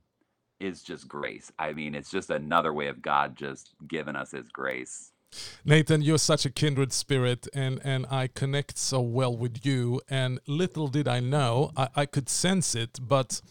[0.59, 4.47] is just grace i mean it's just another way of god just giving us his
[4.49, 5.11] grace
[5.63, 10.01] Nathan, you're such a kindred spirit, and, and I connect so well with you.
[10.07, 13.41] And little did I know, I, I could sense it, but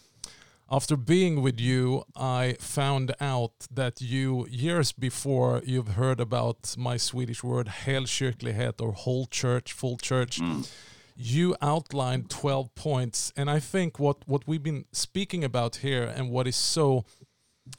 [0.71, 6.97] after being with you, I found out that you, years before you've heard about my
[6.97, 10.67] Swedish word, helkyrklighet, or whole church, full church, Mm,
[11.17, 13.31] you outlined 12 points.
[13.37, 17.05] And I think what, what we've been speaking about here and what is so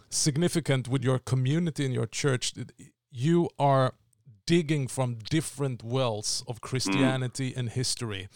[0.09, 2.55] significant with your community and your church,
[3.17, 3.95] you are
[4.47, 8.29] digging from different wells of mm, Christianity and history.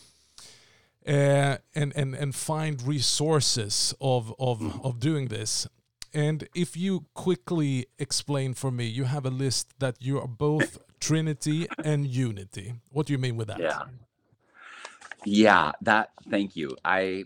[1.06, 5.66] Uh, and, and and find resources of, of of doing this.
[6.12, 10.78] And if you quickly explain for me, you have a list that you are both
[11.00, 12.74] Trinity and Unity.
[12.90, 13.60] What do you mean with that?
[13.60, 13.84] yeah
[15.24, 17.24] yeah that thank you i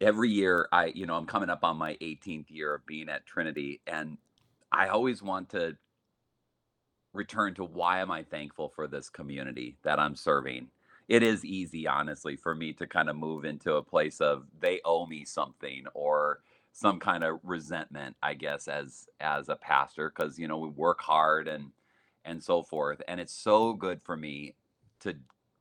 [0.00, 3.26] every year i you know i'm coming up on my 18th year of being at
[3.26, 4.18] trinity and
[4.70, 5.76] i always want to
[7.12, 10.68] return to why am I thankful for this community that I'm serving.
[11.08, 14.80] It is easy, honestly, for me to kind of move into a place of they
[14.84, 16.40] owe me something or
[16.72, 17.02] some mm.
[17.02, 21.48] kind of resentment, I guess, as as a pastor, because you know we work hard
[21.48, 21.70] and
[22.24, 23.02] and so forth.
[23.08, 24.54] And it's so good for me
[25.00, 25.14] to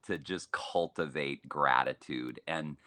[0.08, 2.78] to just cultivate gratitude and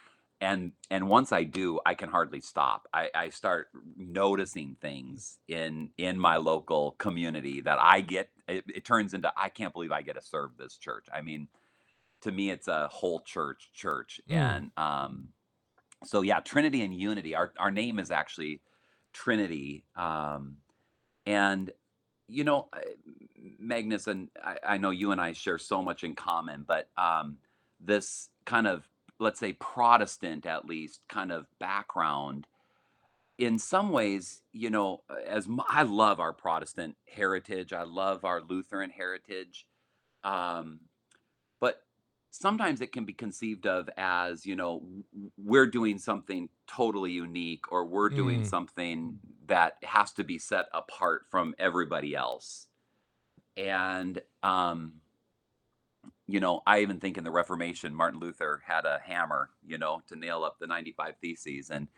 [0.41, 5.91] and and once i do i can hardly stop i i start noticing things in
[5.97, 10.03] in my local community that i get it, it turns into i can't believe i
[10.03, 11.49] get to serve this church i mean
[12.23, 15.29] to me it's a whole church church Mm, and um
[16.05, 18.61] so yeah trinity and unity our our name is actually
[19.15, 19.85] Trinity.
[19.97, 20.59] Um,
[21.25, 21.71] and
[22.29, 22.69] you know,
[23.59, 27.37] Magnus, and I, I know you and I share so much in common, but um,
[27.81, 28.89] this kind of,
[29.19, 32.47] let's say, Protestant at least kind of background,
[33.39, 38.41] in some ways, you know, as mu- I love our Protestant heritage, I love our
[38.41, 39.67] Lutheran heritage,
[40.23, 40.81] um,
[41.61, 41.83] but
[42.31, 47.13] sometimes it can be conceived of as, you know, w- w- we're doing something totally
[47.13, 48.47] unique or we're doing Mm.
[48.47, 52.69] something that has to be set apart from everybody else.
[53.57, 55.01] And, um,
[56.27, 60.03] you know, I even think in the Reformation, Martin Luther had a hammer, you know,
[60.09, 61.71] to nail up the 95 Theses.
[61.71, 61.89] And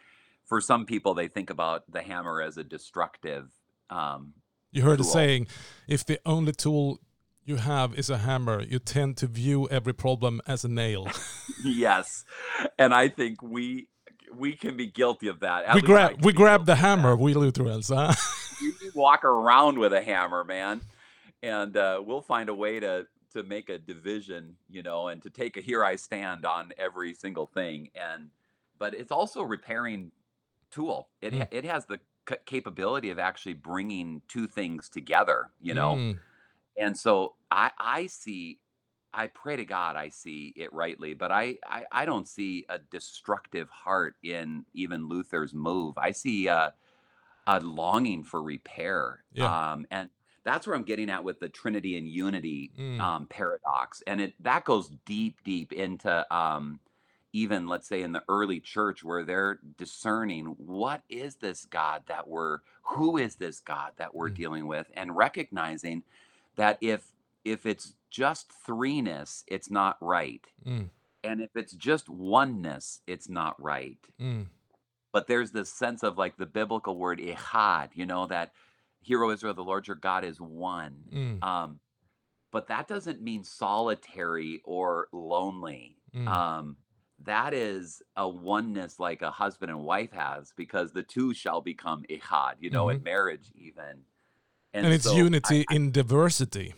[0.46, 3.50] for some people, they think about the hammer as a destructive.
[3.90, 4.34] Um,
[4.72, 5.12] You heard the tool.
[5.12, 5.48] saying,
[5.88, 7.00] if the only tool
[7.44, 11.08] you have is a hammer, you tend to view every problem as a nail.
[11.64, 12.24] yes,
[12.78, 13.88] and I think we
[14.34, 15.64] we can be guilty of that.
[15.64, 17.88] At we grab we grab the hammer, we Lutherans.
[17.88, 18.14] Huh?
[18.58, 20.80] You walk around with a hammer, man,
[21.42, 25.28] and uh, we'll find a way to to make a division, you know, and to
[25.28, 27.90] take a here I stand on every single thing.
[27.94, 28.30] And
[28.78, 30.10] but it's also repairing
[30.70, 31.08] tool.
[31.20, 35.96] It ha- it has the c- capability of actually bringing two things together, you know.
[35.96, 36.18] Mm,
[36.78, 38.60] And so I I see
[39.14, 42.78] I pray to God I see it rightly, but I I, I don't see a
[42.78, 45.96] destructive heart in even Luther's move.
[45.98, 46.74] I see a,
[47.46, 49.24] a longing for repair.
[49.32, 49.72] Yeah.
[49.72, 50.10] Um, and
[50.44, 54.34] that's where I'm getting at with the Trinity and Unity mm, um, paradox, and it
[54.42, 56.80] that goes deep, deep into um,
[57.36, 62.28] even let's say in the early church where they're discerning what is this God that
[62.28, 64.36] we're, who is this God that we're Mm.
[64.36, 66.04] dealing with, and recognizing
[66.56, 67.12] that if
[67.44, 70.88] if it's just threeness, it's not right, mm,
[71.24, 74.46] and if it's just oneness, it's not right mm,
[75.12, 78.52] but there's this sense of like the biblical word echad, you know, that
[79.02, 80.96] hero Israel, the Lord your God is one.
[81.12, 81.80] mm, Um,
[82.52, 85.98] but that doesn't mean solitary or lonely.
[86.14, 86.28] mm.
[86.28, 86.76] Um,
[87.24, 92.04] that is a oneness like a husband and wife has because the two shall become
[92.10, 94.04] echad, you know, in marriage even.
[94.74, 96.74] and it's so I- unity in diversity.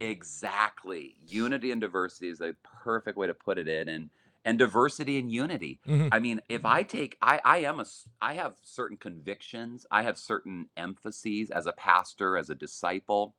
[0.00, 1.14] exactly.
[1.26, 3.88] Unity and diversity is a perfect way to put it in.
[3.88, 4.10] And
[4.44, 5.78] and diversity and unity.
[5.86, 6.08] Mhm.
[6.10, 7.84] I mean, if I take, I, I am a
[8.22, 9.84] I have certain convictions.
[9.90, 13.34] I have certain emphases as a pastor, as a disciple.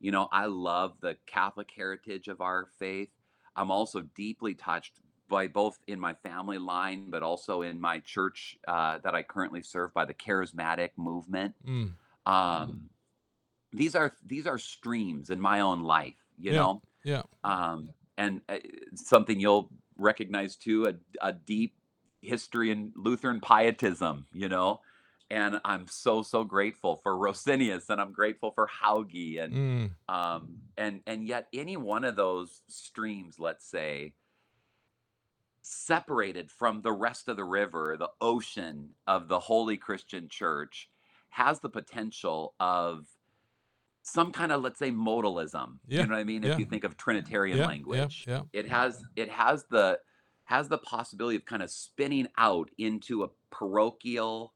[0.00, 3.10] You know, I love the Catholic heritage of our faith.
[3.56, 8.58] I'm also deeply touched by both in my family line, but also in my church
[8.68, 11.54] uh, that I currently serve by the charismatic movement.
[11.66, 11.96] Mm,
[12.26, 12.90] Um,
[13.72, 16.16] these are these are streams in my own life.
[16.38, 16.54] You Yeah.
[16.54, 17.22] know, yeah.
[17.44, 18.58] um, and uh,
[18.94, 20.94] something you'll recognize too a,
[21.28, 21.76] a deep
[22.22, 24.80] history in Lutheran pietism, you know.
[25.30, 30.62] And I'm so so grateful for Rosenius, and I'm grateful for Hauge, and Mm, um,
[30.76, 34.14] and and yet any one of those streams, let's say,
[35.66, 40.90] separated from the rest of the river, the ocean of the Holy Christian Church,
[41.30, 43.06] has the potential of
[44.02, 45.78] some kind of let's say modalism.
[45.88, 46.42] Yeah, You know what I mean?
[46.42, 46.52] yeah.
[46.52, 50.00] If you think of Trinitarian yeah, language, yeah, it has it has the
[50.44, 54.52] has the possibility of kind of spinning out into a parochial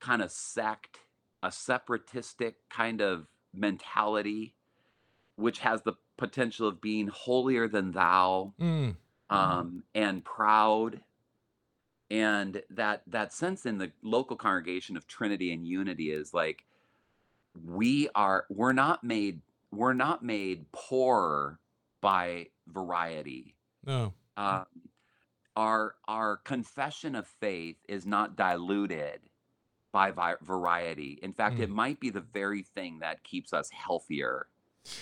[0.00, 1.00] kind of sect,
[1.42, 4.54] a separatistic kind of mentality,
[5.36, 8.54] which has the potential of being holier than thou.
[8.58, 8.96] Mm,
[9.30, 11.00] um, and proud.
[12.10, 16.64] And that that sense in the local congregation of Trinity and unity is like
[17.64, 19.40] we are we're not made
[19.72, 21.58] we're not made poorer
[22.00, 23.54] by variety.
[23.86, 24.12] no.
[24.36, 24.66] Um,
[25.56, 29.20] our our confession of faith is not diluted
[29.92, 31.18] by vi- variety.
[31.22, 31.60] In fact, Mm.
[31.62, 34.48] it might be the very thing that keeps us healthier.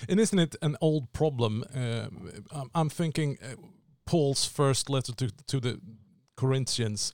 [0.08, 1.64] And isn't it an old problem?
[1.74, 3.56] Um, I'm- I'm thinking uh,
[4.12, 5.80] Paul's first letter to, to the
[6.36, 7.12] Corinthians.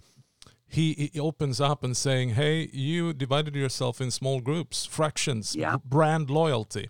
[0.67, 5.77] He, he opens up and saying, "Hey, you divided yourself in small groups, fractions, Yeah.
[5.85, 6.89] brand loyalty.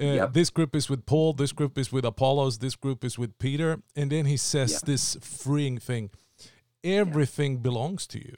[0.00, 0.32] Uh, Yep.
[0.32, 1.32] This group is with Paul.
[1.34, 2.58] This group is with Apollos.
[2.58, 4.78] This group is with Peter." And then he says Yeah.
[4.92, 6.10] this freeing thing:
[6.82, 8.36] "Everything belongs to you.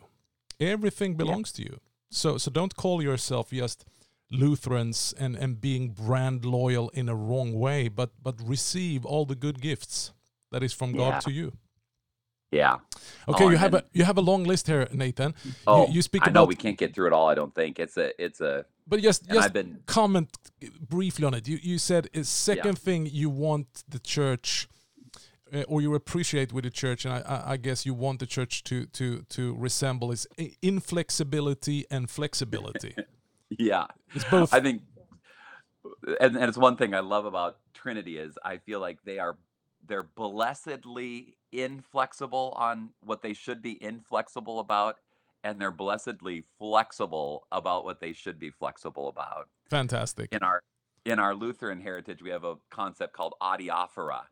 [0.61, 1.81] Everything belongs to you.
[2.11, 3.85] So, so don't call yourself just."
[4.31, 9.35] Lutherans and, and being brand loyal in a wrong way, but but receive all the
[9.47, 10.13] good gifts
[10.53, 10.99] that is from Yeah.
[11.11, 11.53] God to you.
[12.51, 12.77] Yeah.
[13.29, 15.35] Okay, Oh, you have then- a you have a long list here, Nathan.
[15.67, 17.29] Oh, you, you speak I know about, we can't get through it all.
[17.29, 18.65] I don't think it's a it's a.
[18.87, 20.31] but just just I've been comment
[20.89, 21.47] briefly on it.
[21.47, 24.67] You you said a second thing you want the church
[25.53, 28.27] uh, or you appreciate with the church, and I, I, I guess you want the
[28.27, 30.27] church to to to resemble is
[30.63, 32.95] inflexibility and flexibility.
[33.59, 33.87] Yeah.
[34.15, 34.53] It's both.
[34.53, 34.83] I think,
[36.21, 39.39] and, and it's one thing I love about Trinity is I feel like they are
[39.89, 44.97] they're blessedly inflexible on what they should be inflexible about,
[45.43, 49.49] and they're blessedly flexible about what they should be flexible about.
[49.71, 50.29] Fantastic.
[50.33, 50.63] In our
[51.05, 54.23] in our Lutheran heritage, we have a concept called adiaphora.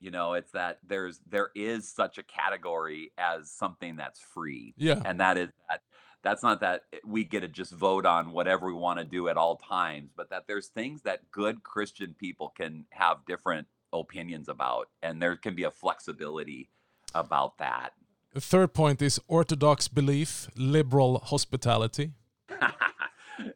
[0.00, 5.00] You know, it's that there's there is such a category as something that's free Yeah.
[5.04, 5.80] and that is that
[6.22, 9.28] that's not that eh, we get to just vote on whatever we want to do
[9.28, 14.48] at all times but that there's things that good christian people can have different opinions
[14.48, 16.68] about and there can be a flexibility
[17.14, 17.92] about that
[18.32, 22.12] The third point is orthodox belief, liberal hospitality.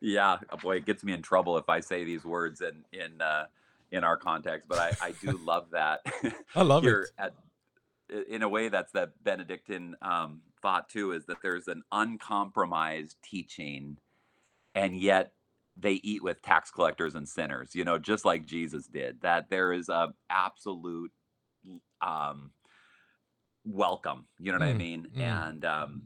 [0.01, 3.45] yeah boy it gets me in trouble if i say these words in in uh
[3.91, 6.01] in our context but i i do love that
[6.55, 6.95] I love it.
[7.18, 7.32] at
[8.28, 13.99] in a way that's that benedictine um, thought too is that there's an uncompromised teaching
[14.74, 15.32] and yet
[15.79, 19.72] they eat with tax collectors and sinners you know just like jesus did that there
[19.72, 21.12] is a absolute
[22.01, 22.51] um
[23.64, 25.20] welcome you know what i Mm, mean mm.
[25.20, 26.03] and um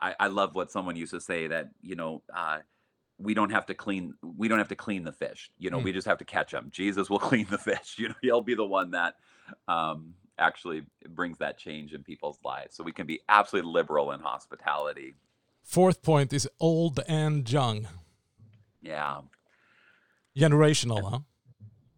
[0.00, 2.58] I, I love what someone used to say that you know uh
[3.18, 5.84] we don't have to clean we don't have to clean the fish you know Mm.
[5.84, 8.54] we just have to catch them jesus will clean the fish you know he'll be
[8.54, 9.14] the one that
[9.68, 14.20] um actually brings that change in people's lives so we can be absolutely liberal in
[14.20, 15.14] hospitality
[15.62, 17.86] Fourth point is old and young.
[18.82, 19.20] Yeah
[20.36, 21.18] Generational, huh?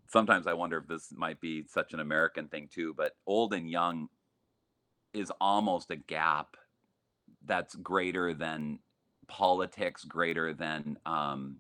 [0.09, 3.71] sometimes i wonder if this might be such an american thing too but old and
[3.71, 4.09] young
[5.13, 6.57] is almost a gap
[7.45, 8.79] that's greater than
[9.29, 11.57] politics greater than um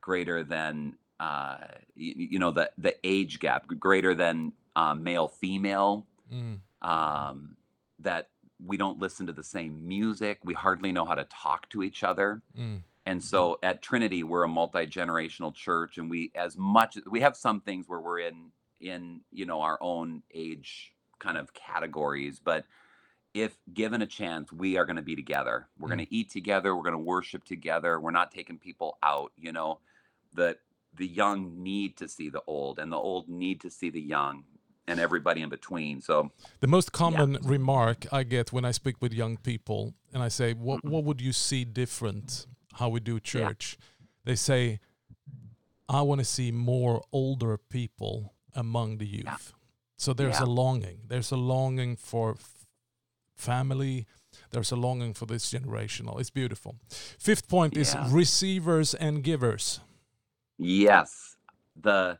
[0.00, 1.58] greater than uh
[1.94, 6.58] you, you know the the age gap greater than um, male female Mm.
[6.82, 7.56] um
[8.00, 8.30] that
[8.64, 12.02] we don't listen to the same music we hardly know how to talk to each
[12.02, 12.82] other Mm.
[13.06, 17.60] And so at Trinity, we're a multi-generational church and we as much we have some
[17.60, 18.50] things where we're in
[18.80, 22.66] in, you know, our own age kind of categories, but
[23.32, 25.68] if given a chance, we are going to be together.
[25.78, 28.00] We're going to eat together, we're going to worship together.
[28.00, 29.78] We're not taking people out, you know.
[30.34, 30.56] The
[30.94, 34.44] the young need to see the old and the old need to see the young
[34.88, 36.00] and everybody in between.
[36.00, 36.30] So,
[36.60, 40.54] The most common remark I get when I speak with young people and I say,
[40.54, 40.90] what, Mm-hmm.
[40.90, 42.46] what would you see different
[42.76, 43.76] how we do church?
[44.24, 44.80] They say,
[45.88, 49.52] I want to see more older people among the youth.
[49.96, 50.44] So there's Yeah.
[50.46, 51.00] a longing.
[51.08, 52.66] There's a longing for f-
[53.34, 54.06] family.
[54.50, 56.20] There's a longing for this generational.
[56.20, 56.76] It's beautiful.
[56.88, 59.80] Fifth point is receivers and givers.
[60.58, 61.36] Yes.
[61.80, 62.18] The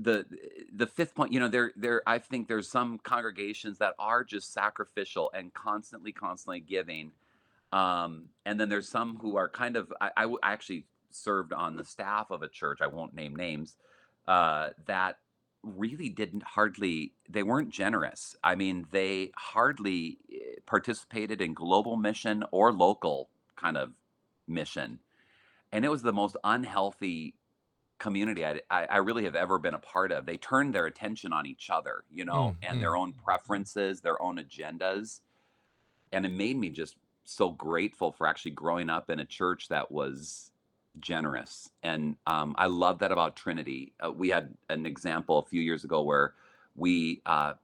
[0.00, 0.24] the
[0.72, 4.52] the fifth point, you know, there there I think there's some congregations that are just
[4.52, 7.12] sacrificial and constantly, constantly giving.
[7.72, 11.52] Um, and then there's some who are kind of I, I w- I actually served
[11.52, 13.76] on the staff of a church, I won't name names,
[14.26, 15.18] uh, that
[15.62, 18.36] really didn't hardly they weren't generous.
[18.42, 23.92] I mean, they hardly eh, participated in global mission or local kind of
[24.46, 25.00] mission
[25.72, 27.34] and it was the most unhealthy
[27.98, 30.24] community I, I, really have ever been a part of.
[30.24, 34.20] They turned their attention on each other, you know, Mm, and their own preferences, their
[34.22, 35.20] own agendas,
[36.12, 36.94] and it made me just
[37.28, 40.50] so grateful for actually growing up in a church that was
[41.00, 41.70] generous.
[41.82, 43.92] And um, I love that about Trinity.
[44.04, 46.34] Uh, we had an example a few years ago where
[46.74, 47.54] we uh,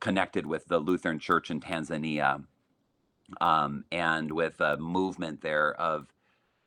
[0.00, 2.44] connected with the Lutheran Church in Tanzania
[3.40, 6.06] um, and with a movement there of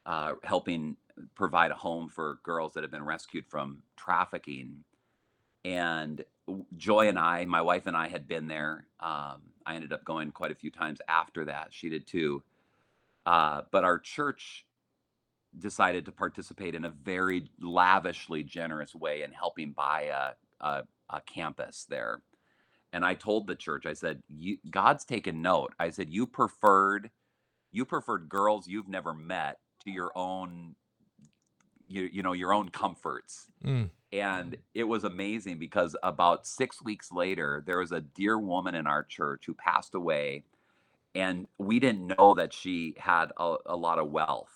[0.05, 0.95] uh, helping
[1.35, 4.83] provide a home for girls that have been rescued from trafficking.
[5.65, 6.23] And
[6.77, 8.85] Joy and I, my wife and I, had been there.
[8.99, 11.67] Um, I ended up going quite a few times after that.
[11.70, 12.41] She did too.
[13.24, 14.65] Uh, but our church
[15.59, 20.09] decided to participate in a very lavishly generous way in helping buy
[20.61, 22.22] a, a, a campus there.
[22.91, 24.24] And I told the church, I said,
[24.72, 25.74] God's taken note.
[25.80, 27.11] I said, you preferred,
[27.72, 30.76] you preferred girls you've never met to your own,
[31.88, 33.45] you, you know, your own comforts.
[33.63, 33.91] Mm.
[34.12, 38.88] And it was amazing because about six weeks later, there was a dear woman in
[38.88, 40.43] our church who passed away.
[41.14, 44.51] And we didn't know that she had a, a lot of wealth.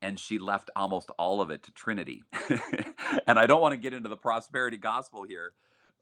[0.00, 2.22] And she left almost all of it to Trinity.
[3.26, 5.52] and I don't want to get into the prosperity gospel here,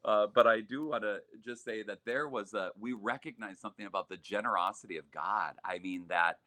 [0.05, 3.85] uh, but I do want to just say that there was a, we recognize something
[3.85, 5.53] about the generosity of God.
[5.65, 6.37] I mean, that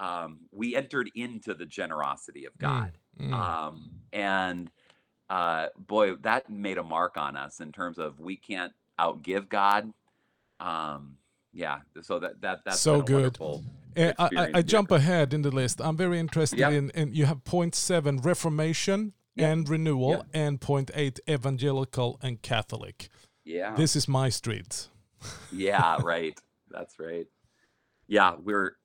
[0.00, 2.92] um, we entered into the generosity of God.
[3.18, 3.32] Mm.
[3.32, 4.70] Um, and
[5.30, 9.92] uh, boy, that made a mark on us in terms of we can't outgive God.
[10.60, 11.16] Um,
[11.52, 13.38] yeah, so that that that's So good.
[13.40, 15.80] Uh, I, I, I jump ahead in the list.
[15.80, 21.20] I'm very interested in, in you have point seven Reformation and renewal, and point eight
[21.28, 23.08] evangelical and Catholic.
[23.44, 23.74] Yeah.
[23.76, 24.88] This is my street.
[25.52, 26.38] yeah, right.
[26.70, 27.26] That's right.
[28.06, 28.76] Yeah, we're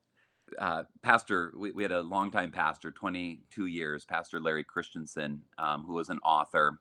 [0.59, 1.53] uh, pastor.
[1.57, 6.19] We, we had a longtime pastor, 22 years, Pastor Larry Christenson, um, who was an
[6.23, 6.79] author,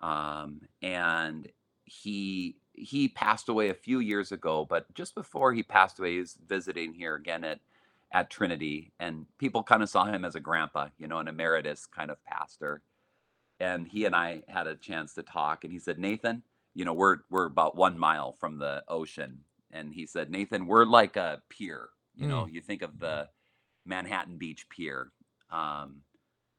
[0.00, 1.48] um, and
[1.84, 4.66] he he passed away a few years ago.
[4.68, 7.60] But just before he passed away, he was visiting here again at
[8.12, 11.86] at Trinity, and people kind of saw him as a grandpa, you know, an emeritus
[11.86, 12.82] kind of pastor.
[13.60, 16.42] And he and I had a chance to talk, and he said, Nathan,
[16.74, 19.40] you know, we're we're about one mile from the ocean,
[19.72, 21.90] and he said, Nathan, we're like a pier.
[22.16, 23.28] You know, you think of the
[23.84, 25.12] Manhattan Beach Pier,
[25.50, 26.02] um,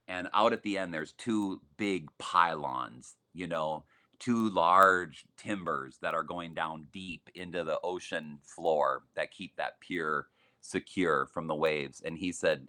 [0.08, 3.16] and out at the end there's two big pylons.
[3.34, 3.86] You know,
[4.20, 9.80] two large timbers that are going down deep into the ocean floor that keep that
[9.80, 10.28] pier
[10.62, 12.02] secure from the waves.
[12.04, 12.68] And he said,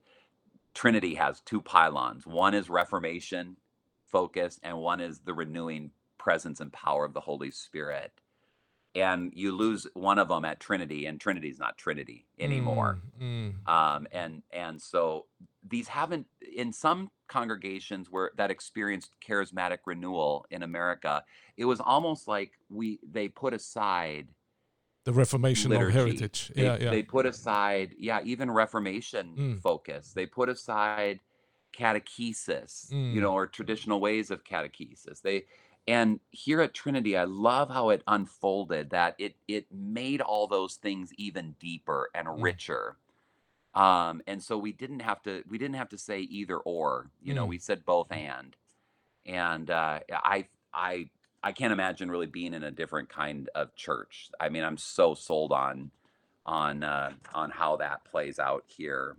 [0.74, 2.26] Trinity has two pylons.
[2.26, 3.56] One is Reformation
[4.06, 8.12] focused, and one is the renewing presence and power of the Holy Spirit.
[9.00, 13.00] And you lose one of them at Trinity, and Trinity's not Trinity anymore.
[13.20, 13.68] Mm, mm.
[13.72, 15.26] Um, and and so
[15.68, 16.26] these haven't
[16.56, 21.22] in some congregations where that experienced charismatic renewal in America,
[21.56, 24.28] it was almost like we they put aside
[25.04, 25.92] The Reformation liturgy.
[25.92, 26.52] heritage.
[26.54, 26.90] They, yeah, yeah.
[26.90, 29.60] they put aside, yeah, even Reformation Mm.
[29.60, 30.12] focus.
[30.14, 31.20] They put aside
[31.76, 33.20] catechesis, you Mm.
[33.20, 35.20] know, or traditional ways of catechesis.
[35.22, 35.44] They
[35.88, 40.76] and here at Trinity, I love how it unfolded that it it made all those
[40.76, 42.42] things even deeper and Mm.
[42.42, 42.98] richer.
[43.74, 47.34] Um, and so we didn't have to we didn't have to say either or, you
[47.34, 47.48] know, Mm.
[47.48, 48.56] we said both and.
[49.26, 51.10] And uh, I I
[51.42, 54.30] I can't imagine really being in a different kind of church.
[54.40, 55.92] I mean, I'm so sold on
[56.46, 59.16] on uh, on how that plays out here.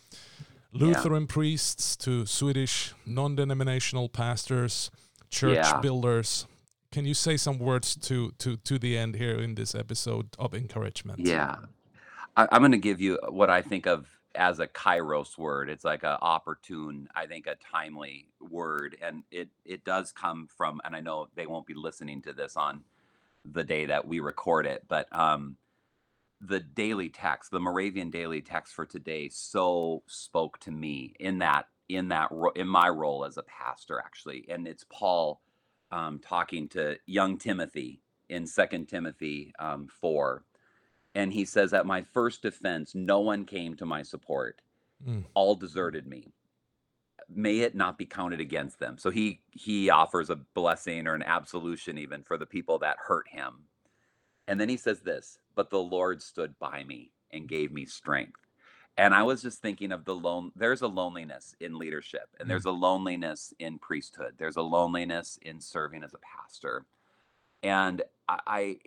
[0.74, 4.92] Lutheran priests, to Swedish non denominational pastors,
[5.30, 5.80] church Yeah.
[5.82, 6.48] builders?
[6.92, 10.54] Can you say some words to, to, to the end here in this episode of
[10.54, 11.20] encouragement?
[11.20, 11.56] Yeah,
[12.36, 15.70] I, I'm going to give you what I think of as a kairos word.
[15.70, 20.82] It's like a opportune, I think, a timely word, and it it does come from.
[20.84, 22.84] And I know they won't be listening to this on
[23.46, 25.58] the day that we record it, but um,
[26.40, 31.66] the daily text, the Moravian daily text for today, so spoke to me in that
[31.90, 35.42] in that ro- in my role as a pastor, actually, and it's Paul
[35.92, 40.46] um, talking to young Timothy in Second Timothy um, four,
[41.16, 44.62] and he says, "At my first defense, no one came to my support;
[45.06, 45.26] Mm.
[45.34, 46.32] all deserted me.
[47.34, 51.24] May it not be counted against them." So he he offers a blessing or an
[51.24, 53.66] absolution even for the people that hurt him,
[54.48, 58.40] and then he says this, "But the Lord stood by me and gave me strength."
[58.98, 60.52] And I was just thinking of the lone.
[60.56, 62.50] There's a loneliness in leadership, and mm.
[62.50, 64.36] there's a loneliness in priesthood.
[64.38, 66.86] There's a loneliness in serving as a pastor.
[67.64, 68.78] And I, I,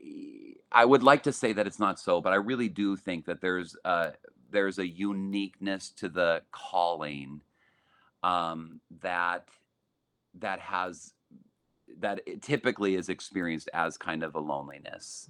[0.73, 3.41] I would like to say that it's not so, but I really do think that
[3.41, 4.13] there's a,
[4.51, 7.41] there's a uniqueness to the calling
[8.25, 9.49] um, that
[10.39, 11.13] that has
[11.99, 15.29] that it typically is experienced as kind of a loneliness.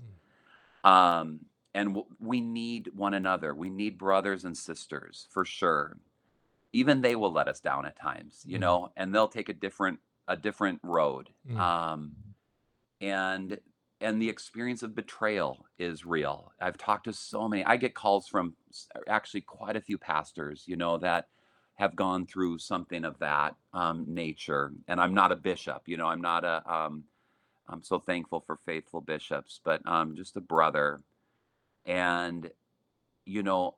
[0.85, 3.55] Um, and w- we need one another.
[3.55, 5.99] We need brothers and sisters for sure.
[6.73, 8.61] Even they will let us down at times, you Mm.
[8.61, 11.31] know, and they'll take a different a different road.
[11.49, 11.59] Mm.
[11.59, 12.17] Um,
[13.01, 13.59] and
[14.01, 16.53] and the experience of betrayal is real.
[16.61, 17.65] I've talked to so many.
[17.65, 18.57] I get calls from
[19.09, 21.29] actually quite a few pastors, you know, that
[21.77, 24.73] have gone through something of that um, nature.
[24.87, 27.05] And I'm not a bishop, you know, I'm not a, um,
[27.69, 31.01] I'm so thankful for faithful bishops, but um, just a brother.
[31.87, 32.51] And,
[33.25, 33.77] you know,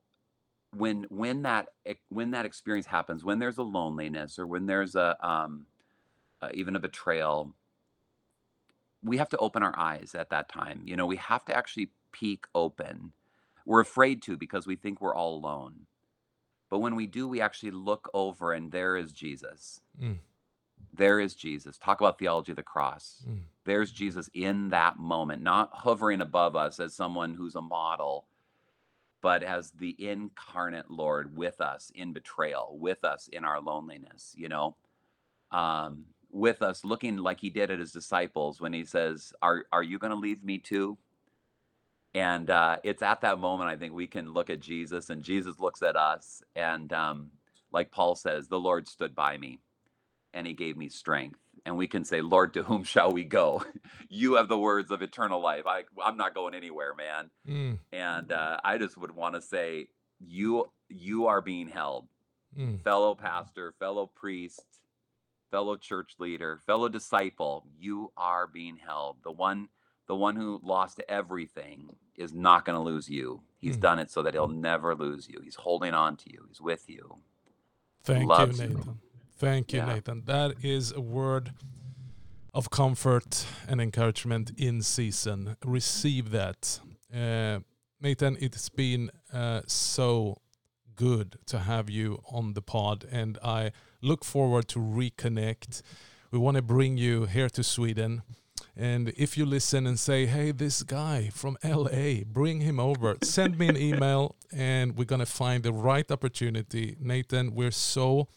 [0.77, 1.69] when when that
[2.09, 5.67] when that experience happens, when there's a loneliness or when there's a um,
[6.43, 7.55] uh, even a betrayal,
[9.03, 10.83] we have to open our eyes at that time.
[10.85, 13.13] You know, we have to actually peek open.
[13.65, 15.87] We're afraid to because we think we're all alone.
[16.71, 19.81] But when we do, we actually look over and there is Jesus.
[20.01, 20.19] Mm.
[20.93, 21.79] There is Jesus.
[21.79, 23.25] Talk about theology of the cross.
[23.29, 23.41] Mm.
[23.65, 28.27] There's Jesus in that moment, not hovering above us as someone who's a model,
[29.21, 34.49] but as the incarnate Lord with us in betrayal, with us in our loneliness, you
[34.49, 34.77] know,
[35.51, 39.83] um, with us looking like he did at his disciples when he says, Are, are
[39.83, 40.99] you going to leave me too?
[42.17, 45.61] And uh, it's at that moment, I think we can look at Jesus and Jesus
[45.61, 46.43] looks at us.
[46.57, 47.31] And um,
[47.71, 49.61] like Paul says, the Lord stood by me
[50.33, 51.39] and he gave me strength.
[51.67, 53.63] And we can say, Lord, to whom shall we go?
[54.09, 55.67] you have the words of eternal life.
[55.67, 57.31] I, I'm not going anywhere, man.
[57.47, 57.79] Mm.
[57.93, 59.89] And uh, I just would want to say,
[60.19, 62.09] you you are being held,
[62.59, 62.83] mm.
[62.83, 64.65] fellow pastor, fellow priest,
[65.51, 67.67] fellow church leader, fellow disciple.
[67.79, 69.19] You are being held.
[69.23, 69.69] The one
[70.07, 73.43] the one who lost everything is not going to lose you.
[73.59, 73.81] He's mm.
[73.81, 75.41] done it so that he'll never lose you.
[75.43, 76.45] He's holding on to you.
[76.49, 77.19] He's with you.
[78.05, 78.71] Thank you, Nathan.
[78.71, 78.99] You.
[79.39, 79.87] Thank you, yeah.
[79.87, 80.23] Nathan.
[80.27, 81.53] That is a word
[82.55, 85.57] of comfort and encouragement in season.
[85.65, 86.81] Receive that.
[87.15, 87.61] Uh,
[88.01, 90.41] Nathan, it's been uh, so
[90.95, 95.83] good to have you on the pod, and I look forward to reconnect.
[96.31, 98.23] We want to bring you here to Sweden
[98.77, 103.59] and if you listen and say, hey, this guy from LA, bring him over, send
[103.59, 106.97] me an email and we're going to find the right opportunity.
[107.01, 108.29] Nathan, we're so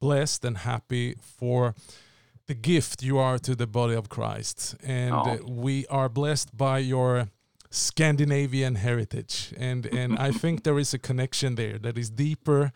[0.00, 1.74] blessed and happy for
[2.46, 4.74] the gift you are to the body of Christ.
[4.82, 5.38] And oh.
[5.46, 7.28] we are blessed by your
[7.70, 9.54] Scandinavian heritage.
[9.56, 12.72] And, and I think there is a connection there that is deeper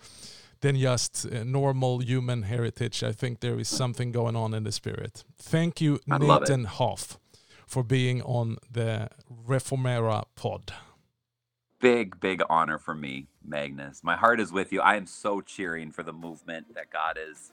[0.61, 3.03] than just normal human heritage.
[3.03, 5.25] I think there is something going on in the spirit.
[5.37, 7.19] Thank you, I Nathan Hoff,
[7.67, 9.09] for being on the
[9.47, 10.73] Reformera pod.
[11.81, 14.03] Big, big honor for me, Magnus.
[14.03, 14.81] My heart is with you.
[14.81, 17.53] I am so cheering for the movement that God is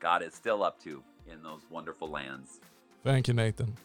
[0.00, 0.90] God is still up to
[1.32, 2.48] in those wonderful lands.
[3.04, 3.76] Thank you, Nathan.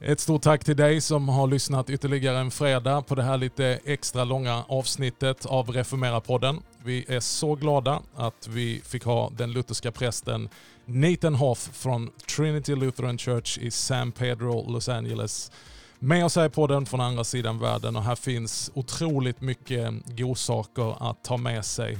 [0.00, 3.78] Ett stort tack till dig som har lyssnat ytterligare en fredag på det här lite
[3.84, 6.62] extra långa avsnittet av Reformera-podden.
[6.84, 10.48] Vi är så glada att vi fick ha den lutherska prästen
[10.84, 15.50] Nathan Hoff från Trinity Lutheran Church i San Pedro, Los Angeles
[15.98, 21.10] med oss här i podden från andra sidan världen och här finns otroligt mycket godsaker
[21.10, 21.98] att ta med sig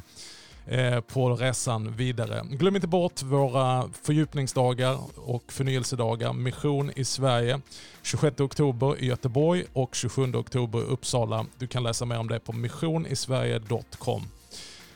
[0.67, 2.43] eh, på resan vidare.
[2.51, 6.33] Glöm inte bort våra fördjupningsdagar och förnyelsedagar.
[6.33, 7.61] Mission i Sverige
[8.03, 11.47] 26 oktober i Göteborg och 27 oktober i Uppsala.
[11.59, 14.23] Du kan läsa mer om det på missionisverige.com.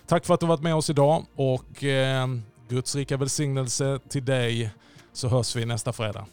[0.09, 2.27] Tack för att du varit med oss idag och eh,
[2.69, 4.71] Guds rika välsignelse till dig
[5.13, 6.27] så hörs vi nästa fredag.